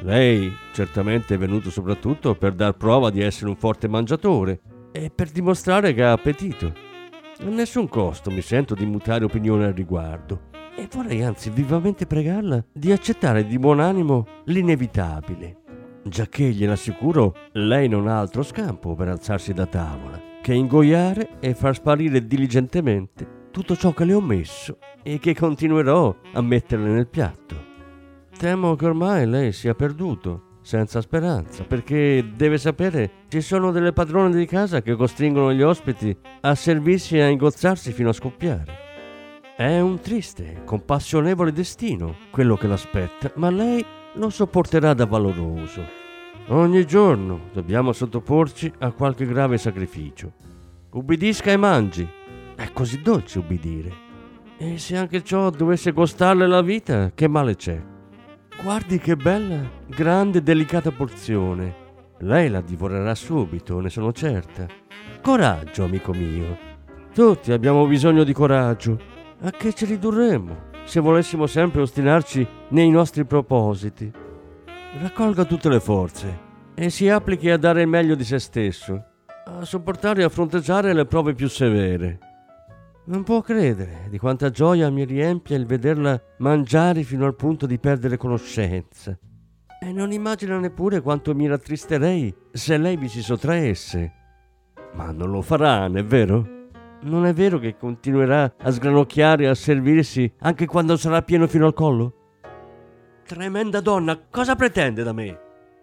Lei 0.00 0.50
certamente 0.72 1.34
è 1.34 1.38
venuto 1.38 1.70
soprattutto 1.70 2.34
per 2.34 2.54
dar 2.54 2.74
prova 2.74 3.10
di 3.10 3.20
essere 3.20 3.50
un 3.50 3.56
forte 3.56 3.86
mangiatore 3.86 4.60
e 4.92 5.10
per 5.14 5.28
dimostrare 5.28 5.92
che 5.92 6.02
ha 6.02 6.12
appetito. 6.12 6.72
A 7.40 7.44
nessun 7.44 7.86
costo 7.86 8.30
mi 8.30 8.40
sento 8.40 8.74
di 8.74 8.86
mutare 8.86 9.24
opinione 9.24 9.66
al 9.66 9.74
riguardo 9.74 10.46
e 10.74 10.88
vorrei 10.90 11.22
anzi 11.22 11.50
vivamente 11.50 12.06
pregarla 12.06 12.64
di 12.72 12.92
accettare 12.92 13.46
di 13.46 13.58
buon 13.58 13.80
animo 13.80 14.26
l'inevitabile, 14.44 15.56
giacché 16.04 16.44
glielo 16.44 16.72
assicuro 16.72 17.34
lei 17.52 17.88
non 17.88 18.08
ha 18.08 18.18
altro 18.18 18.42
scampo 18.42 18.94
per 18.94 19.08
alzarsi 19.08 19.52
da 19.52 19.66
tavola 19.66 20.27
che 20.48 20.54
ingoiare 20.54 21.36
e 21.40 21.52
far 21.52 21.74
sparire 21.74 22.26
diligentemente 22.26 23.50
tutto 23.50 23.76
ciò 23.76 23.92
che 23.92 24.06
le 24.06 24.14
ho 24.14 24.20
messo 24.22 24.78
e 25.02 25.18
che 25.18 25.34
continuerò 25.34 26.16
a 26.32 26.40
metterle 26.40 26.88
nel 26.88 27.06
piatto. 27.06 27.54
Temo 28.34 28.74
che 28.74 28.86
ormai 28.86 29.26
lei 29.26 29.52
sia 29.52 29.74
perduto, 29.74 30.60
senza 30.62 31.02
speranza, 31.02 31.64
perché 31.64 32.30
deve 32.34 32.56
sapere 32.56 33.10
ci 33.28 33.42
sono 33.42 33.72
delle 33.72 33.92
padrone 33.92 34.34
di 34.34 34.46
casa 34.46 34.80
che 34.80 34.96
costringono 34.96 35.52
gli 35.52 35.60
ospiti 35.60 36.16
a 36.40 36.54
servirsi 36.54 37.18
e 37.18 37.24
a 37.24 37.28
ingozzarsi 37.28 37.92
fino 37.92 38.08
a 38.08 38.14
scoppiare. 38.14 38.72
È 39.54 39.78
un 39.80 40.00
triste, 40.00 40.62
compassionevole 40.64 41.52
destino 41.52 42.14
quello 42.30 42.56
che 42.56 42.68
l'aspetta, 42.68 43.32
ma 43.34 43.50
lei 43.50 43.84
lo 44.14 44.30
sopporterà 44.30 44.94
da 44.94 45.04
valoroso. 45.04 45.97
Ogni 46.50 46.86
giorno 46.86 47.50
dobbiamo 47.52 47.92
sottoporci 47.92 48.72
a 48.78 48.90
qualche 48.92 49.26
grave 49.26 49.58
sacrificio. 49.58 50.32
Ubbidisca 50.92 51.50
e 51.50 51.58
mangi. 51.58 52.08
È 52.56 52.72
così 52.72 53.02
dolce 53.02 53.40
ubbidire. 53.40 53.92
E 54.56 54.78
se 54.78 54.96
anche 54.96 55.22
ciò 55.22 55.50
dovesse 55.50 55.92
costarle 55.92 56.46
la 56.46 56.62
vita, 56.62 57.12
che 57.14 57.28
male 57.28 57.54
c'è? 57.54 57.78
Guardi 58.62 58.98
che 58.98 59.14
bella, 59.14 59.60
grande 59.86 60.38
e 60.38 60.42
delicata 60.42 60.90
porzione. 60.90 61.74
Lei 62.20 62.48
la 62.48 62.62
divorerà 62.62 63.14
subito, 63.14 63.80
ne 63.80 63.90
sono 63.90 64.10
certa. 64.12 64.66
Coraggio, 65.20 65.84
amico 65.84 66.14
mio. 66.14 66.56
Tutti 67.12 67.52
abbiamo 67.52 67.86
bisogno 67.86 68.24
di 68.24 68.32
coraggio. 68.32 68.98
A 69.42 69.50
che 69.50 69.74
ci 69.74 69.84
ridurremmo 69.84 70.66
se 70.84 71.00
volessimo 71.00 71.46
sempre 71.46 71.82
ostinarci 71.82 72.46
nei 72.68 72.88
nostri 72.88 73.26
propositi? 73.26 74.10
Raccolga 74.96 75.44
tutte 75.44 75.68
le 75.68 75.80
forze 75.80 76.46
e 76.74 76.88
si 76.88 77.10
applichi 77.10 77.50
a 77.50 77.58
dare 77.58 77.82
il 77.82 77.88
meglio 77.88 78.14
di 78.14 78.24
se 78.24 78.38
stesso, 78.38 79.04
a 79.44 79.64
sopportare 79.64 80.22
e 80.22 80.24
a 80.24 80.30
fronteggiare 80.30 80.94
le 80.94 81.04
prove 81.04 81.34
più 81.34 81.46
severe. 81.46 82.18
Non 83.04 83.22
può 83.22 83.42
credere 83.42 84.06
di 84.08 84.18
quanta 84.18 84.50
gioia 84.50 84.90
mi 84.90 85.04
riempie 85.04 85.56
il 85.56 85.66
vederla 85.66 86.20
mangiare 86.38 87.02
fino 87.02 87.26
al 87.26 87.36
punto 87.36 87.66
di 87.66 87.78
perdere 87.78 88.16
conoscenza. 88.16 89.16
E 89.80 89.92
non 89.92 90.10
immagina 90.10 90.58
neppure 90.58 91.02
quanto 91.02 91.34
mi 91.34 91.46
rattristerei 91.46 92.34
se 92.50 92.78
lei 92.78 92.96
vi 92.96 93.08
si 93.08 93.22
sottraesse. 93.22 94.12
Ma 94.94 95.12
non 95.12 95.30
lo 95.30 95.42
farà, 95.42 95.86
non 95.86 95.98
è 95.98 96.04
vero? 96.04 96.48
Non 97.02 97.26
è 97.26 97.34
vero 97.34 97.58
che 97.58 97.76
continuerà 97.76 98.54
a 98.58 98.70
sgranocchiare 98.70 99.44
e 99.44 99.48
a 99.48 99.54
servirsi 99.54 100.32
anche 100.40 100.66
quando 100.66 100.96
sarà 100.96 101.22
pieno 101.22 101.46
fino 101.46 101.66
al 101.66 101.74
collo? 101.74 102.17
Tremenda 103.28 103.82
donna, 103.82 104.18
cosa 104.30 104.56
pretende 104.56 105.02
da 105.02 105.12
me? 105.12 105.38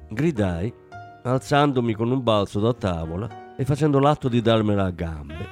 Gridai, 0.10 0.74
alzandomi 1.22 1.94
con 1.94 2.10
un 2.10 2.24
balzo 2.24 2.60
da 2.60 2.74
tavola 2.74 3.54
e 3.56 3.64
facendo 3.66 4.00
l'atto 4.00 4.28
di 4.30 4.42
darmela 4.42 4.86
a 4.86 4.90
gambe. 4.90 5.48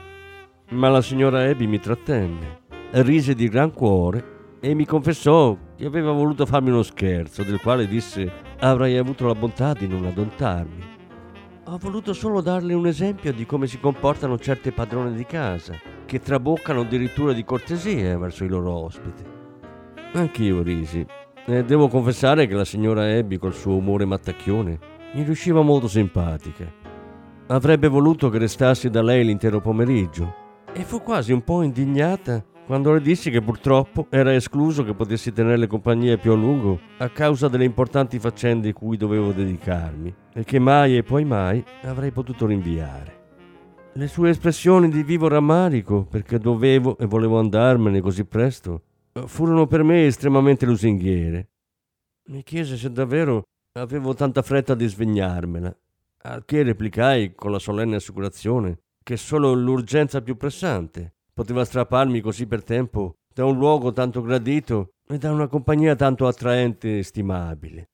Ma 0.69 0.89
la 0.89 1.03
signora 1.03 1.47
Abby 1.47 1.67
mi 1.67 1.79
trattenne, 1.79 2.61
rise 2.93 3.35
di 3.35 3.47
gran 3.47 3.71
cuore 3.71 4.57
e 4.59 4.73
mi 4.73 4.87
confessò 4.87 5.55
che 5.75 5.85
aveva 5.85 6.11
voluto 6.11 6.47
farmi 6.47 6.71
uno 6.71 6.81
scherzo, 6.81 7.43
del 7.43 7.61
quale 7.61 7.85
disse 7.85 8.27
avrei 8.61 8.97
avuto 8.97 9.27
la 9.27 9.35
bontà 9.35 9.73
di 9.73 9.87
non 9.87 10.03
adontarmi. 10.03 10.83
Ho 11.65 11.77
voluto 11.77 12.13
solo 12.13 12.41
darle 12.41 12.73
un 12.73 12.87
esempio 12.87 13.31
di 13.31 13.45
come 13.45 13.67
si 13.67 13.79
comportano 13.79 14.39
certe 14.39 14.71
padrone 14.71 15.13
di 15.13 15.27
casa, 15.27 15.79
che 16.07 16.19
traboccano 16.19 16.81
addirittura 16.81 17.33
di 17.33 17.43
cortesia 17.43 18.17
verso 18.17 18.43
i 18.45 18.49
loro 18.49 18.71
ospiti. 18.71 19.23
Anch'io 20.13 20.63
risi, 20.63 21.05
e 21.45 21.63
devo 21.63 21.87
confessare 21.87 22.47
che 22.47 22.55
la 22.55 22.65
signora 22.65 23.03
Abby, 23.03 23.37
col 23.37 23.53
suo 23.53 23.75
umore 23.75 24.05
mattacchione, 24.05 24.79
mi 25.13 25.23
riusciva 25.23 25.61
molto 25.61 25.87
simpatica. 25.87 26.71
Avrebbe 27.47 27.87
voluto 27.87 28.29
che 28.29 28.37
restassi 28.37 28.89
da 28.89 29.01
lei 29.01 29.25
l'intero 29.25 29.59
pomeriggio, 29.59 30.41
e 30.73 30.83
fu 30.83 31.01
quasi 31.01 31.31
un 31.31 31.43
po' 31.43 31.61
indignata 31.61 32.43
quando 32.65 32.93
le 32.93 33.01
dissi 33.01 33.29
che 33.29 33.41
purtroppo 33.41 34.07
era 34.09 34.33
escluso 34.33 34.83
che 34.83 34.93
potessi 34.93 35.33
tenerle 35.33 35.67
compagnia 35.67 36.17
più 36.17 36.31
a 36.31 36.35
lungo 36.35 36.79
a 36.97 37.09
causa 37.09 37.49
delle 37.49 37.65
importanti 37.65 38.19
faccende 38.19 38.71
cui 38.71 38.95
dovevo 38.95 39.33
dedicarmi 39.33 40.15
e 40.33 40.43
che 40.45 40.59
mai 40.59 40.97
e 40.97 41.03
poi 41.03 41.25
mai 41.25 41.63
avrei 41.83 42.11
potuto 42.11 42.45
rinviare. 42.45 43.21
Le 43.93 44.07
sue 44.07 44.29
espressioni 44.29 44.89
di 44.89 45.03
vivo 45.03 45.27
rammarico 45.27 46.05
perché 46.09 46.39
dovevo 46.39 46.97
e 46.97 47.05
volevo 47.05 47.37
andarmene 47.37 47.99
così 47.99 48.23
presto 48.25 48.81
furono 49.25 49.67
per 49.67 49.83
me 49.83 50.05
estremamente 50.05 50.65
lusinghiere. 50.65 51.49
Mi 52.25 52.43
chiese 52.43 52.77
se 52.77 52.91
davvero 52.91 53.43
avevo 53.73 54.13
tanta 54.13 54.41
fretta 54.41 54.75
di 54.75 54.87
svegliarmela, 54.87 55.75
al 56.23 56.45
che 56.45 56.63
replicai 56.63 57.33
con 57.33 57.51
la 57.51 57.59
solenne 57.59 57.97
assicurazione 57.97 58.79
che 59.03 59.17
solo 59.17 59.53
l'urgenza 59.53 60.21
più 60.21 60.37
pressante 60.37 61.13
poteva 61.33 61.65
strapparmi 61.65 62.21
così 62.21 62.47
per 62.47 62.63
tempo 62.63 63.15
da 63.33 63.45
un 63.45 63.57
luogo 63.57 63.91
tanto 63.91 64.21
gradito 64.21 64.93
e 65.07 65.17
da 65.17 65.31
una 65.31 65.47
compagnia 65.47 65.95
tanto 65.95 66.27
attraente 66.27 66.99
e 66.99 67.03
stimabile. 67.03 67.89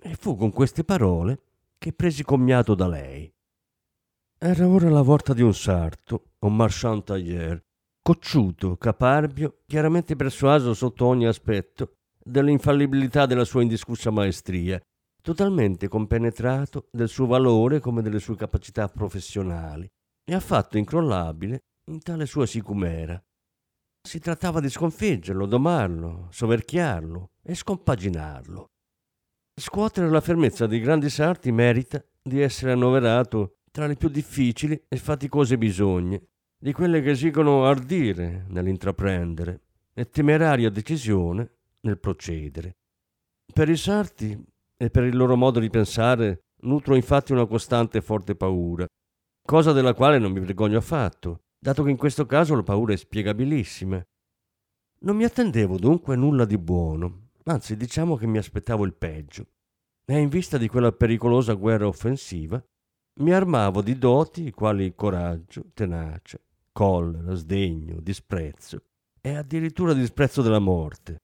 E 0.00 0.14
fu 0.14 0.36
con 0.36 0.52
queste 0.52 0.84
parole 0.84 1.40
che 1.78 1.92
presi 1.92 2.22
commiato 2.22 2.74
da 2.74 2.86
lei. 2.86 3.32
Era 4.36 4.68
ora 4.68 4.90
la 4.90 5.02
volta 5.02 5.32
di 5.32 5.42
un 5.42 5.54
sarto, 5.54 6.32
un 6.40 6.54
marchand 6.54 7.04
tailleur, 7.04 7.60
cocciuto, 8.08 8.78
caparbio, 8.78 9.58
chiaramente 9.66 10.16
persuaso 10.16 10.72
sotto 10.72 11.04
ogni 11.04 11.26
aspetto 11.26 11.96
dell'infallibilità 12.18 13.26
della 13.26 13.44
sua 13.44 13.60
indiscussa 13.60 14.10
maestria, 14.10 14.80
totalmente 15.20 15.88
compenetrato 15.88 16.88
del 16.90 17.10
suo 17.10 17.26
valore 17.26 17.80
come 17.80 18.00
delle 18.00 18.18
sue 18.18 18.34
capacità 18.34 18.88
professionali 18.88 19.86
e 20.24 20.34
affatto 20.34 20.78
incrollabile 20.78 21.64
in 21.90 22.00
tale 22.00 22.24
sua 22.24 22.46
sicumera. 22.46 23.22
Si 24.00 24.18
trattava 24.20 24.60
di 24.60 24.70
sconfiggerlo, 24.70 25.44
domarlo, 25.44 26.28
soverchiarlo 26.30 27.32
e 27.42 27.54
scompaginarlo. 27.54 28.68
Scuotere 29.54 30.08
la 30.08 30.22
fermezza 30.22 30.66
dei 30.66 30.80
grandi 30.80 31.10
sarti 31.10 31.52
merita 31.52 32.02
di 32.22 32.40
essere 32.40 32.72
annoverato 32.72 33.58
tra 33.70 33.86
le 33.86 33.96
più 33.96 34.08
difficili 34.08 34.82
e 34.88 34.96
faticose 34.96 35.58
bisogne, 35.58 36.22
di 36.60 36.72
quelle 36.72 37.00
che 37.00 37.10
esigono 37.10 37.64
ardire 37.64 38.44
nell'intraprendere 38.48 39.60
e 39.94 40.08
temeraria 40.08 40.70
decisione 40.70 41.50
nel 41.82 41.98
procedere. 41.98 42.76
Per 43.52 43.68
i 43.68 43.76
sarti 43.76 44.36
e 44.76 44.90
per 44.90 45.04
il 45.04 45.16
loro 45.16 45.36
modo 45.36 45.60
di 45.60 45.70
pensare 45.70 46.42
nutro 46.62 46.96
infatti 46.96 47.32
una 47.32 47.46
costante 47.46 47.98
e 47.98 48.02
forte 48.02 48.34
paura, 48.34 48.86
cosa 49.42 49.72
della 49.72 49.94
quale 49.94 50.18
non 50.18 50.32
mi 50.32 50.40
vergogno 50.40 50.78
affatto, 50.78 51.42
dato 51.58 51.84
che 51.84 51.90
in 51.90 51.96
questo 51.96 52.26
caso 52.26 52.56
la 52.56 52.62
paura 52.64 52.92
è 52.92 52.96
spiegabilissima. 52.96 54.02
Non 55.00 55.16
mi 55.16 55.24
attendevo 55.24 55.78
dunque 55.78 56.16
nulla 56.16 56.44
di 56.44 56.58
buono, 56.58 57.28
anzi 57.44 57.76
diciamo 57.76 58.16
che 58.16 58.26
mi 58.26 58.38
aspettavo 58.38 58.84
il 58.84 58.94
peggio. 58.94 59.46
E 60.04 60.18
in 60.18 60.28
vista 60.28 60.58
di 60.58 60.68
quella 60.68 60.90
pericolosa 60.90 61.52
guerra 61.52 61.86
offensiva, 61.86 62.60
mi 63.20 63.32
armavo 63.32 63.80
di 63.82 63.96
doti 63.96 64.50
quali 64.50 64.94
coraggio, 64.94 65.66
tenacia, 65.74 66.38
collera, 66.78 67.34
sdegno, 67.34 67.98
disprezzo 68.00 68.84
e 69.20 69.34
addirittura 69.34 69.92
disprezzo 69.94 70.42
della 70.42 70.60
morte. 70.60 71.22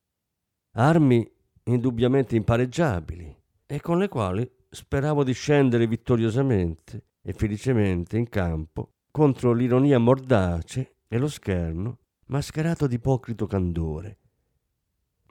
Armi 0.73 1.25
indubbiamente 1.67 2.35
impareggiabili 2.35 3.37
e 3.64 3.81
con 3.81 3.99
le 3.99 4.09
quali 4.09 4.51
speravo 4.69 5.23
di 5.23 5.33
scendere 5.33 5.87
vittoriosamente 5.87 7.05
e 7.23 7.33
felicemente 7.35 8.19
in 8.19 8.29
campo 8.29 8.95
contro 9.12 9.53
l'ironia 9.53 10.01
mordace 10.01 10.97
e 11.07 11.19
lo 11.19 11.29
scherno 11.29 11.99
mascherato 12.27 12.88
di 12.88 12.97
ipocrito 12.97 13.47
candore. 13.47 14.19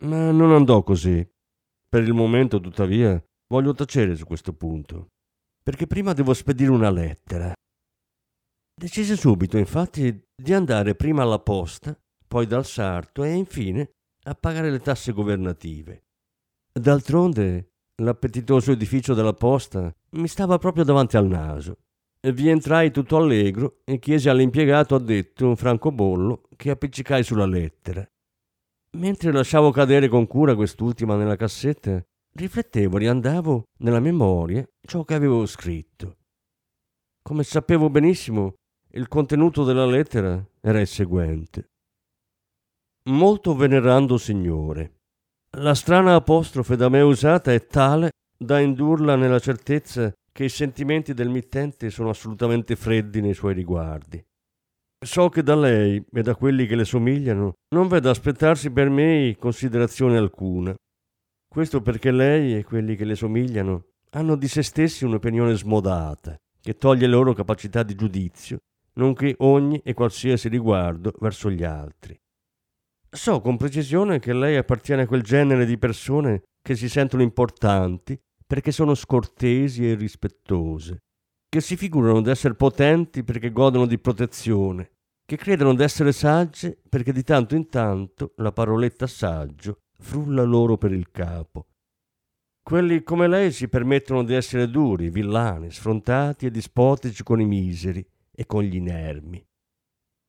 Ma 0.04 0.32
non 0.32 0.54
andò 0.54 0.84
così. 0.84 1.30
Per 1.90 2.02
il 2.02 2.14
momento, 2.14 2.62
tuttavia, 2.62 3.22
voglio 3.48 3.74
tacere 3.74 4.16
su 4.16 4.24
questo 4.24 4.54
punto, 4.54 5.10
perché 5.62 5.86
prima 5.86 6.14
devo 6.14 6.34
spedire 6.34 6.72
una 6.72 6.90
lettera. 6.90 7.54
Decise 8.76 9.16
subito, 9.16 9.58
infatti, 9.58 10.24
di 10.36 10.54
andare 10.54 10.96
prima 10.96 11.24
alla 11.24 11.40
posta, 11.40 11.98
poi 12.28 12.48
dal 12.48 12.66
sarto 12.66 13.24
e 13.24 13.32
infine 13.34 13.92
a 14.24 14.36
pagare 14.36 14.72
le 14.72 14.80
tasse 14.80 15.12
governative. 15.12 16.06
D'altronde, 16.72 17.74
l'appetitoso 18.02 18.72
edificio 18.72 19.14
della 19.14 19.34
posta 19.34 19.94
mi 20.12 20.28
stava 20.28 20.58
proprio 20.58 20.84
davanti 20.84 21.18
al 21.18 21.28
naso 21.28 21.78
vi 22.32 22.48
entrai 22.48 22.92
tutto 22.92 23.18
allegro 23.18 23.82
e 23.84 24.00
chiesi 24.00 24.30
all'impiegato 24.30 24.96
addetto 24.96 25.46
un 25.46 25.58
francobollo 25.58 26.44
che 26.56 26.70
appiccicai 26.70 27.22
sulla 27.22 27.46
lettera. 27.46 28.08
Mentre 28.98 29.32
lasciavo 29.34 29.72
cadere 29.72 30.08
con 30.08 30.26
cura 30.28 30.56
quest'ultima 30.56 31.18
nella 31.18 31.36
cassetta, 31.36 32.02
riflettevo, 32.36 32.98
riandavo 32.98 33.64
nella 33.80 34.00
memoria 34.00 34.66
ciò 34.82 35.04
che 35.04 35.16
avevo 35.16 35.46
scritto. 35.46 36.18
Come 37.22 37.44
sapevo 37.44 37.90
benissimo, 37.90 38.54
il 38.96 39.08
contenuto 39.08 39.64
della 39.64 39.88
lettera 39.88 40.44
era 40.62 40.80
il 40.80 40.88
seguente. 40.88 41.70
Molto 43.10 43.56
venerando 43.56 44.18
Signore, 44.18 45.00
la 45.58 45.74
strana 45.74 46.14
apostrofe 46.14 46.76
da 46.76 46.90
me 46.90 47.02
usata 47.02 47.52
è 47.52 47.66
tale 47.66 48.12
da 48.38 48.60
indurla 48.60 49.16
nella 49.16 49.40
certezza 49.40 50.14
che 50.32 50.44
i 50.44 50.50
sentimenti 50.50 51.14
del 51.14 51.30
mittente 51.30 51.90
sono 51.90 52.10
assolutamente 52.10 52.76
freddi 52.76 53.20
nei 53.22 53.34
suoi 53.34 53.56
riguardi. 53.56 54.24
So 55.04 55.30
che 55.30 55.42
da 55.42 55.56
lei 55.56 56.04
e 56.12 56.22
da 56.22 56.36
quelli 56.36 56.68
che 56.68 56.76
le 56.76 56.86
somigliano 56.86 57.54
non 57.76 57.88
v'è 57.88 58.00
da 58.00 58.12
aspettarsi 58.12 58.70
per 58.70 58.90
me 58.90 59.36
considerazione 59.40 60.18
alcuna. 60.18 60.74
Questo 61.48 61.82
perché 61.82 62.12
lei 62.12 62.56
e 62.56 62.64
quelli 62.64 62.96
che 62.96 63.06
le 63.06 63.16
somigliano 63.16 63.86
hanno 64.12 64.36
di 64.36 64.48
se 64.48 64.62
stessi 64.62 65.04
un'opinione 65.04 65.56
smodata, 65.56 66.36
che 66.62 66.78
toglie 66.78 67.08
loro 67.08 67.34
capacità 67.34 67.84
di 67.84 67.96
giudizio, 67.96 68.60
nonché 68.96 69.36
ogni 69.40 69.82
e 69.84 69.94
qualsiasi 69.94 70.50
riguardo 70.50 71.14
verso 71.20 71.50
gli 71.50 71.64
altri. 71.64 72.20
So 73.10 73.42
con 73.42 73.58
precisione 73.58 74.20
che 74.20 74.34
lei 74.34 74.58
appartiene 74.58 75.04
a 75.04 75.08
quel 75.08 75.22
genere 75.22 75.66
di 75.66 75.78
persone 75.78 76.44
che 76.62 76.76
si 76.76 76.90
sentono 76.90 77.22
importanti 77.22 78.20
perché 78.46 78.72
sono 78.72 78.96
scortesi 78.96 79.86
e 79.86 79.92
irrispettose, 79.92 81.04
che 81.48 81.62
si 81.62 81.76
figurano 81.76 82.22
di 82.22 82.30
essere 82.30 82.56
potenti 82.56 83.24
perché 83.24 83.52
godono 83.52 83.86
di 83.86 84.00
protezione, 84.00 84.92
che 85.26 85.38
credono 85.38 85.76
di 85.76 85.84
essere 85.84 86.12
sagge 86.12 86.80
perché 86.90 87.14
di 87.14 87.24
tanto 87.24 87.56
in 87.56 87.68
tanto 87.70 88.34
la 88.38 88.52
paroletta 88.52 89.08
saggio 89.08 89.78
frulla 90.00 90.44
loro 90.44 90.78
per 90.78 90.92
il 90.92 91.12
capo. 91.12 91.68
Quelli 92.64 93.04
come 93.04 93.28
lei 93.28 93.52
si 93.52 93.68
permettono 93.68 94.24
di 94.24 94.34
essere 94.34 94.70
duri, 94.70 95.10
villani, 95.10 95.70
sfrontati 95.70 96.46
e 96.46 96.52
dispotici 96.52 97.22
con 97.22 97.42
i 97.42 97.46
miseri 97.46 98.06
e 98.36 98.46
con 98.46 98.64
gli 98.64 98.76
inermi. 98.76 99.46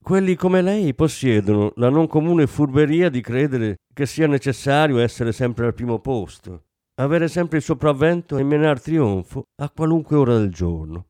Quelli 0.02 0.34
come 0.34 0.60
lei 0.60 0.94
possiedono 0.94 1.72
la 1.76 1.88
non 1.88 2.06
comune 2.06 2.46
furberia 2.46 3.08
di 3.08 3.22
credere 3.22 3.76
che 3.94 4.04
sia 4.04 4.26
necessario 4.26 4.98
essere 4.98 5.32
sempre 5.32 5.64
al 5.64 5.72
primo 5.74 5.98
posto, 5.98 6.64
avere 6.96 7.26
sempre 7.28 7.58
il 7.58 7.64
sopravvento 7.64 8.36
e 8.36 8.42
menar 8.42 8.80
trionfo 8.80 9.44
a 9.62 9.70
qualunque 9.70 10.16
ora 10.16 10.36
del 10.36 10.52
giorno. 10.52 11.06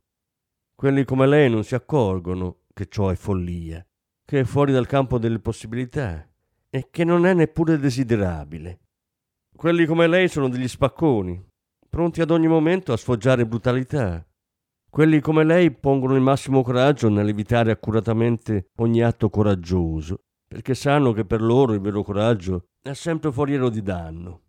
Quelli 0.76 1.04
come 1.04 1.26
lei 1.26 1.50
non 1.50 1.64
si 1.64 1.74
accorgono 1.74 2.58
che 2.72 2.86
ciò 2.88 3.08
è 3.08 3.16
follia, 3.16 3.84
che 4.24 4.40
è 4.40 4.44
fuori 4.44 4.72
dal 4.72 4.86
campo 4.86 5.18
delle 5.18 5.40
possibilità 5.40 6.24
e 6.70 6.88
che 6.90 7.04
non 7.04 7.26
è 7.26 7.34
neppure 7.34 7.78
desiderabile. 7.78 8.80
Quelli 9.56 9.86
come 9.86 10.06
lei 10.06 10.28
sono 10.28 10.48
degli 10.48 10.68
spacconi, 10.68 11.42
pronti 11.88 12.20
ad 12.20 12.30
ogni 12.30 12.48
momento 12.48 12.92
a 12.92 12.96
sfoggiare 12.96 13.46
brutalità, 13.46 14.24
quelli 14.94 15.18
come 15.18 15.42
lei 15.42 15.72
pongono 15.72 16.14
il 16.14 16.20
massimo 16.20 16.62
coraggio 16.62 17.08
nell'evitare 17.08 17.72
accuratamente 17.72 18.68
ogni 18.76 19.02
atto 19.02 19.28
coraggioso, 19.28 20.20
perché 20.46 20.76
sanno 20.76 21.10
che 21.10 21.24
per 21.24 21.42
loro 21.42 21.72
il 21.72 21.80
vero 21.80 22.04
coraggio 22.04 22.68
è 22.80 22.92
sempre 22.92 23.32
foriero 23.32 23.70
di 23.70 23.82
danno. 23.82 24.42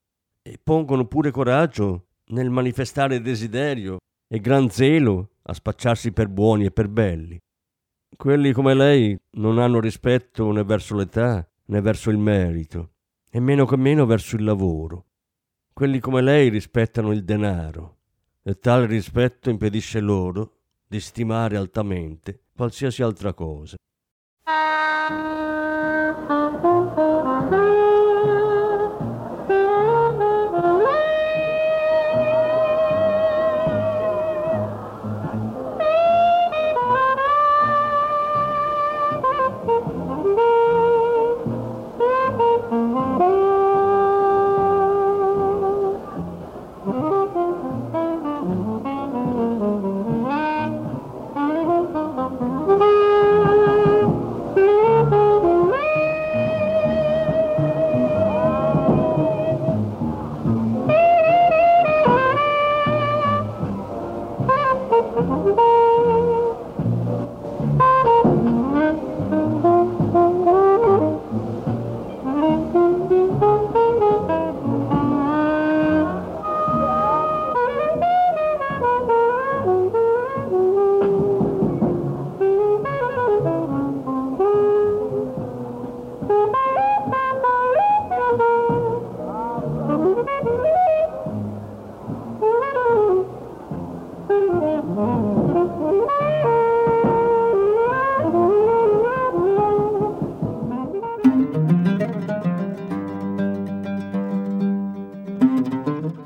E 0.43 0.60
pongono 0.62 1.08
pure 1.08 1.31
coraggio 1.31 2.10
nel 2.25 2.51
manifestare 2.51 3.21
desiderio 3.21 3.97
e 4.27 4.39
gran 4.39 4.69
zelo 4.69 5.31
a 5.41 5.53
spacciarsi 5.55 6.12
per 6.12 6.27
buoni 6.27 6.65
e 6.65 6.71
per 6.71 6.89
belli. 6.89 7.39
Quelli 8.15 8.51
come 8.51 8.75
lei 8.75 9.19
non 9.38 9.58
hanno 9.58 9.79
rispetto 9.79 10.51
né 10.51 10.63
verso 10.63 10.95
l'età 10.95 11.43
né 11.65 11.81
verso 11.81 12.12
il 12.12 12.19
merito, 12.19 12.91
e 13.31 13.39
meno 13.39 13.65
che 13.65 13.77
meno 13.77 14.05
verso 14.05 14.36
il 14.36 14.43
lavoro. 14.43 15.05
Quelli 15.73 15.99
come 15.99 16.21
lei 16.21 16.49
rispettano 16.49 17.12
il 17.12 17.23
denaro, 17.23 17.94
e 18.47 18.60
tale 18.60 18.86
rispetto 18.86 19.49
impedisce 19.49 19.99
loro 19.99 20.58
di 20.88 20.99
stimare 20.99 21.58
altamente 21.58 22.41
qualsiasi 22.55 23.01
altra 23.01 23.34
cosa. 23.34 23.75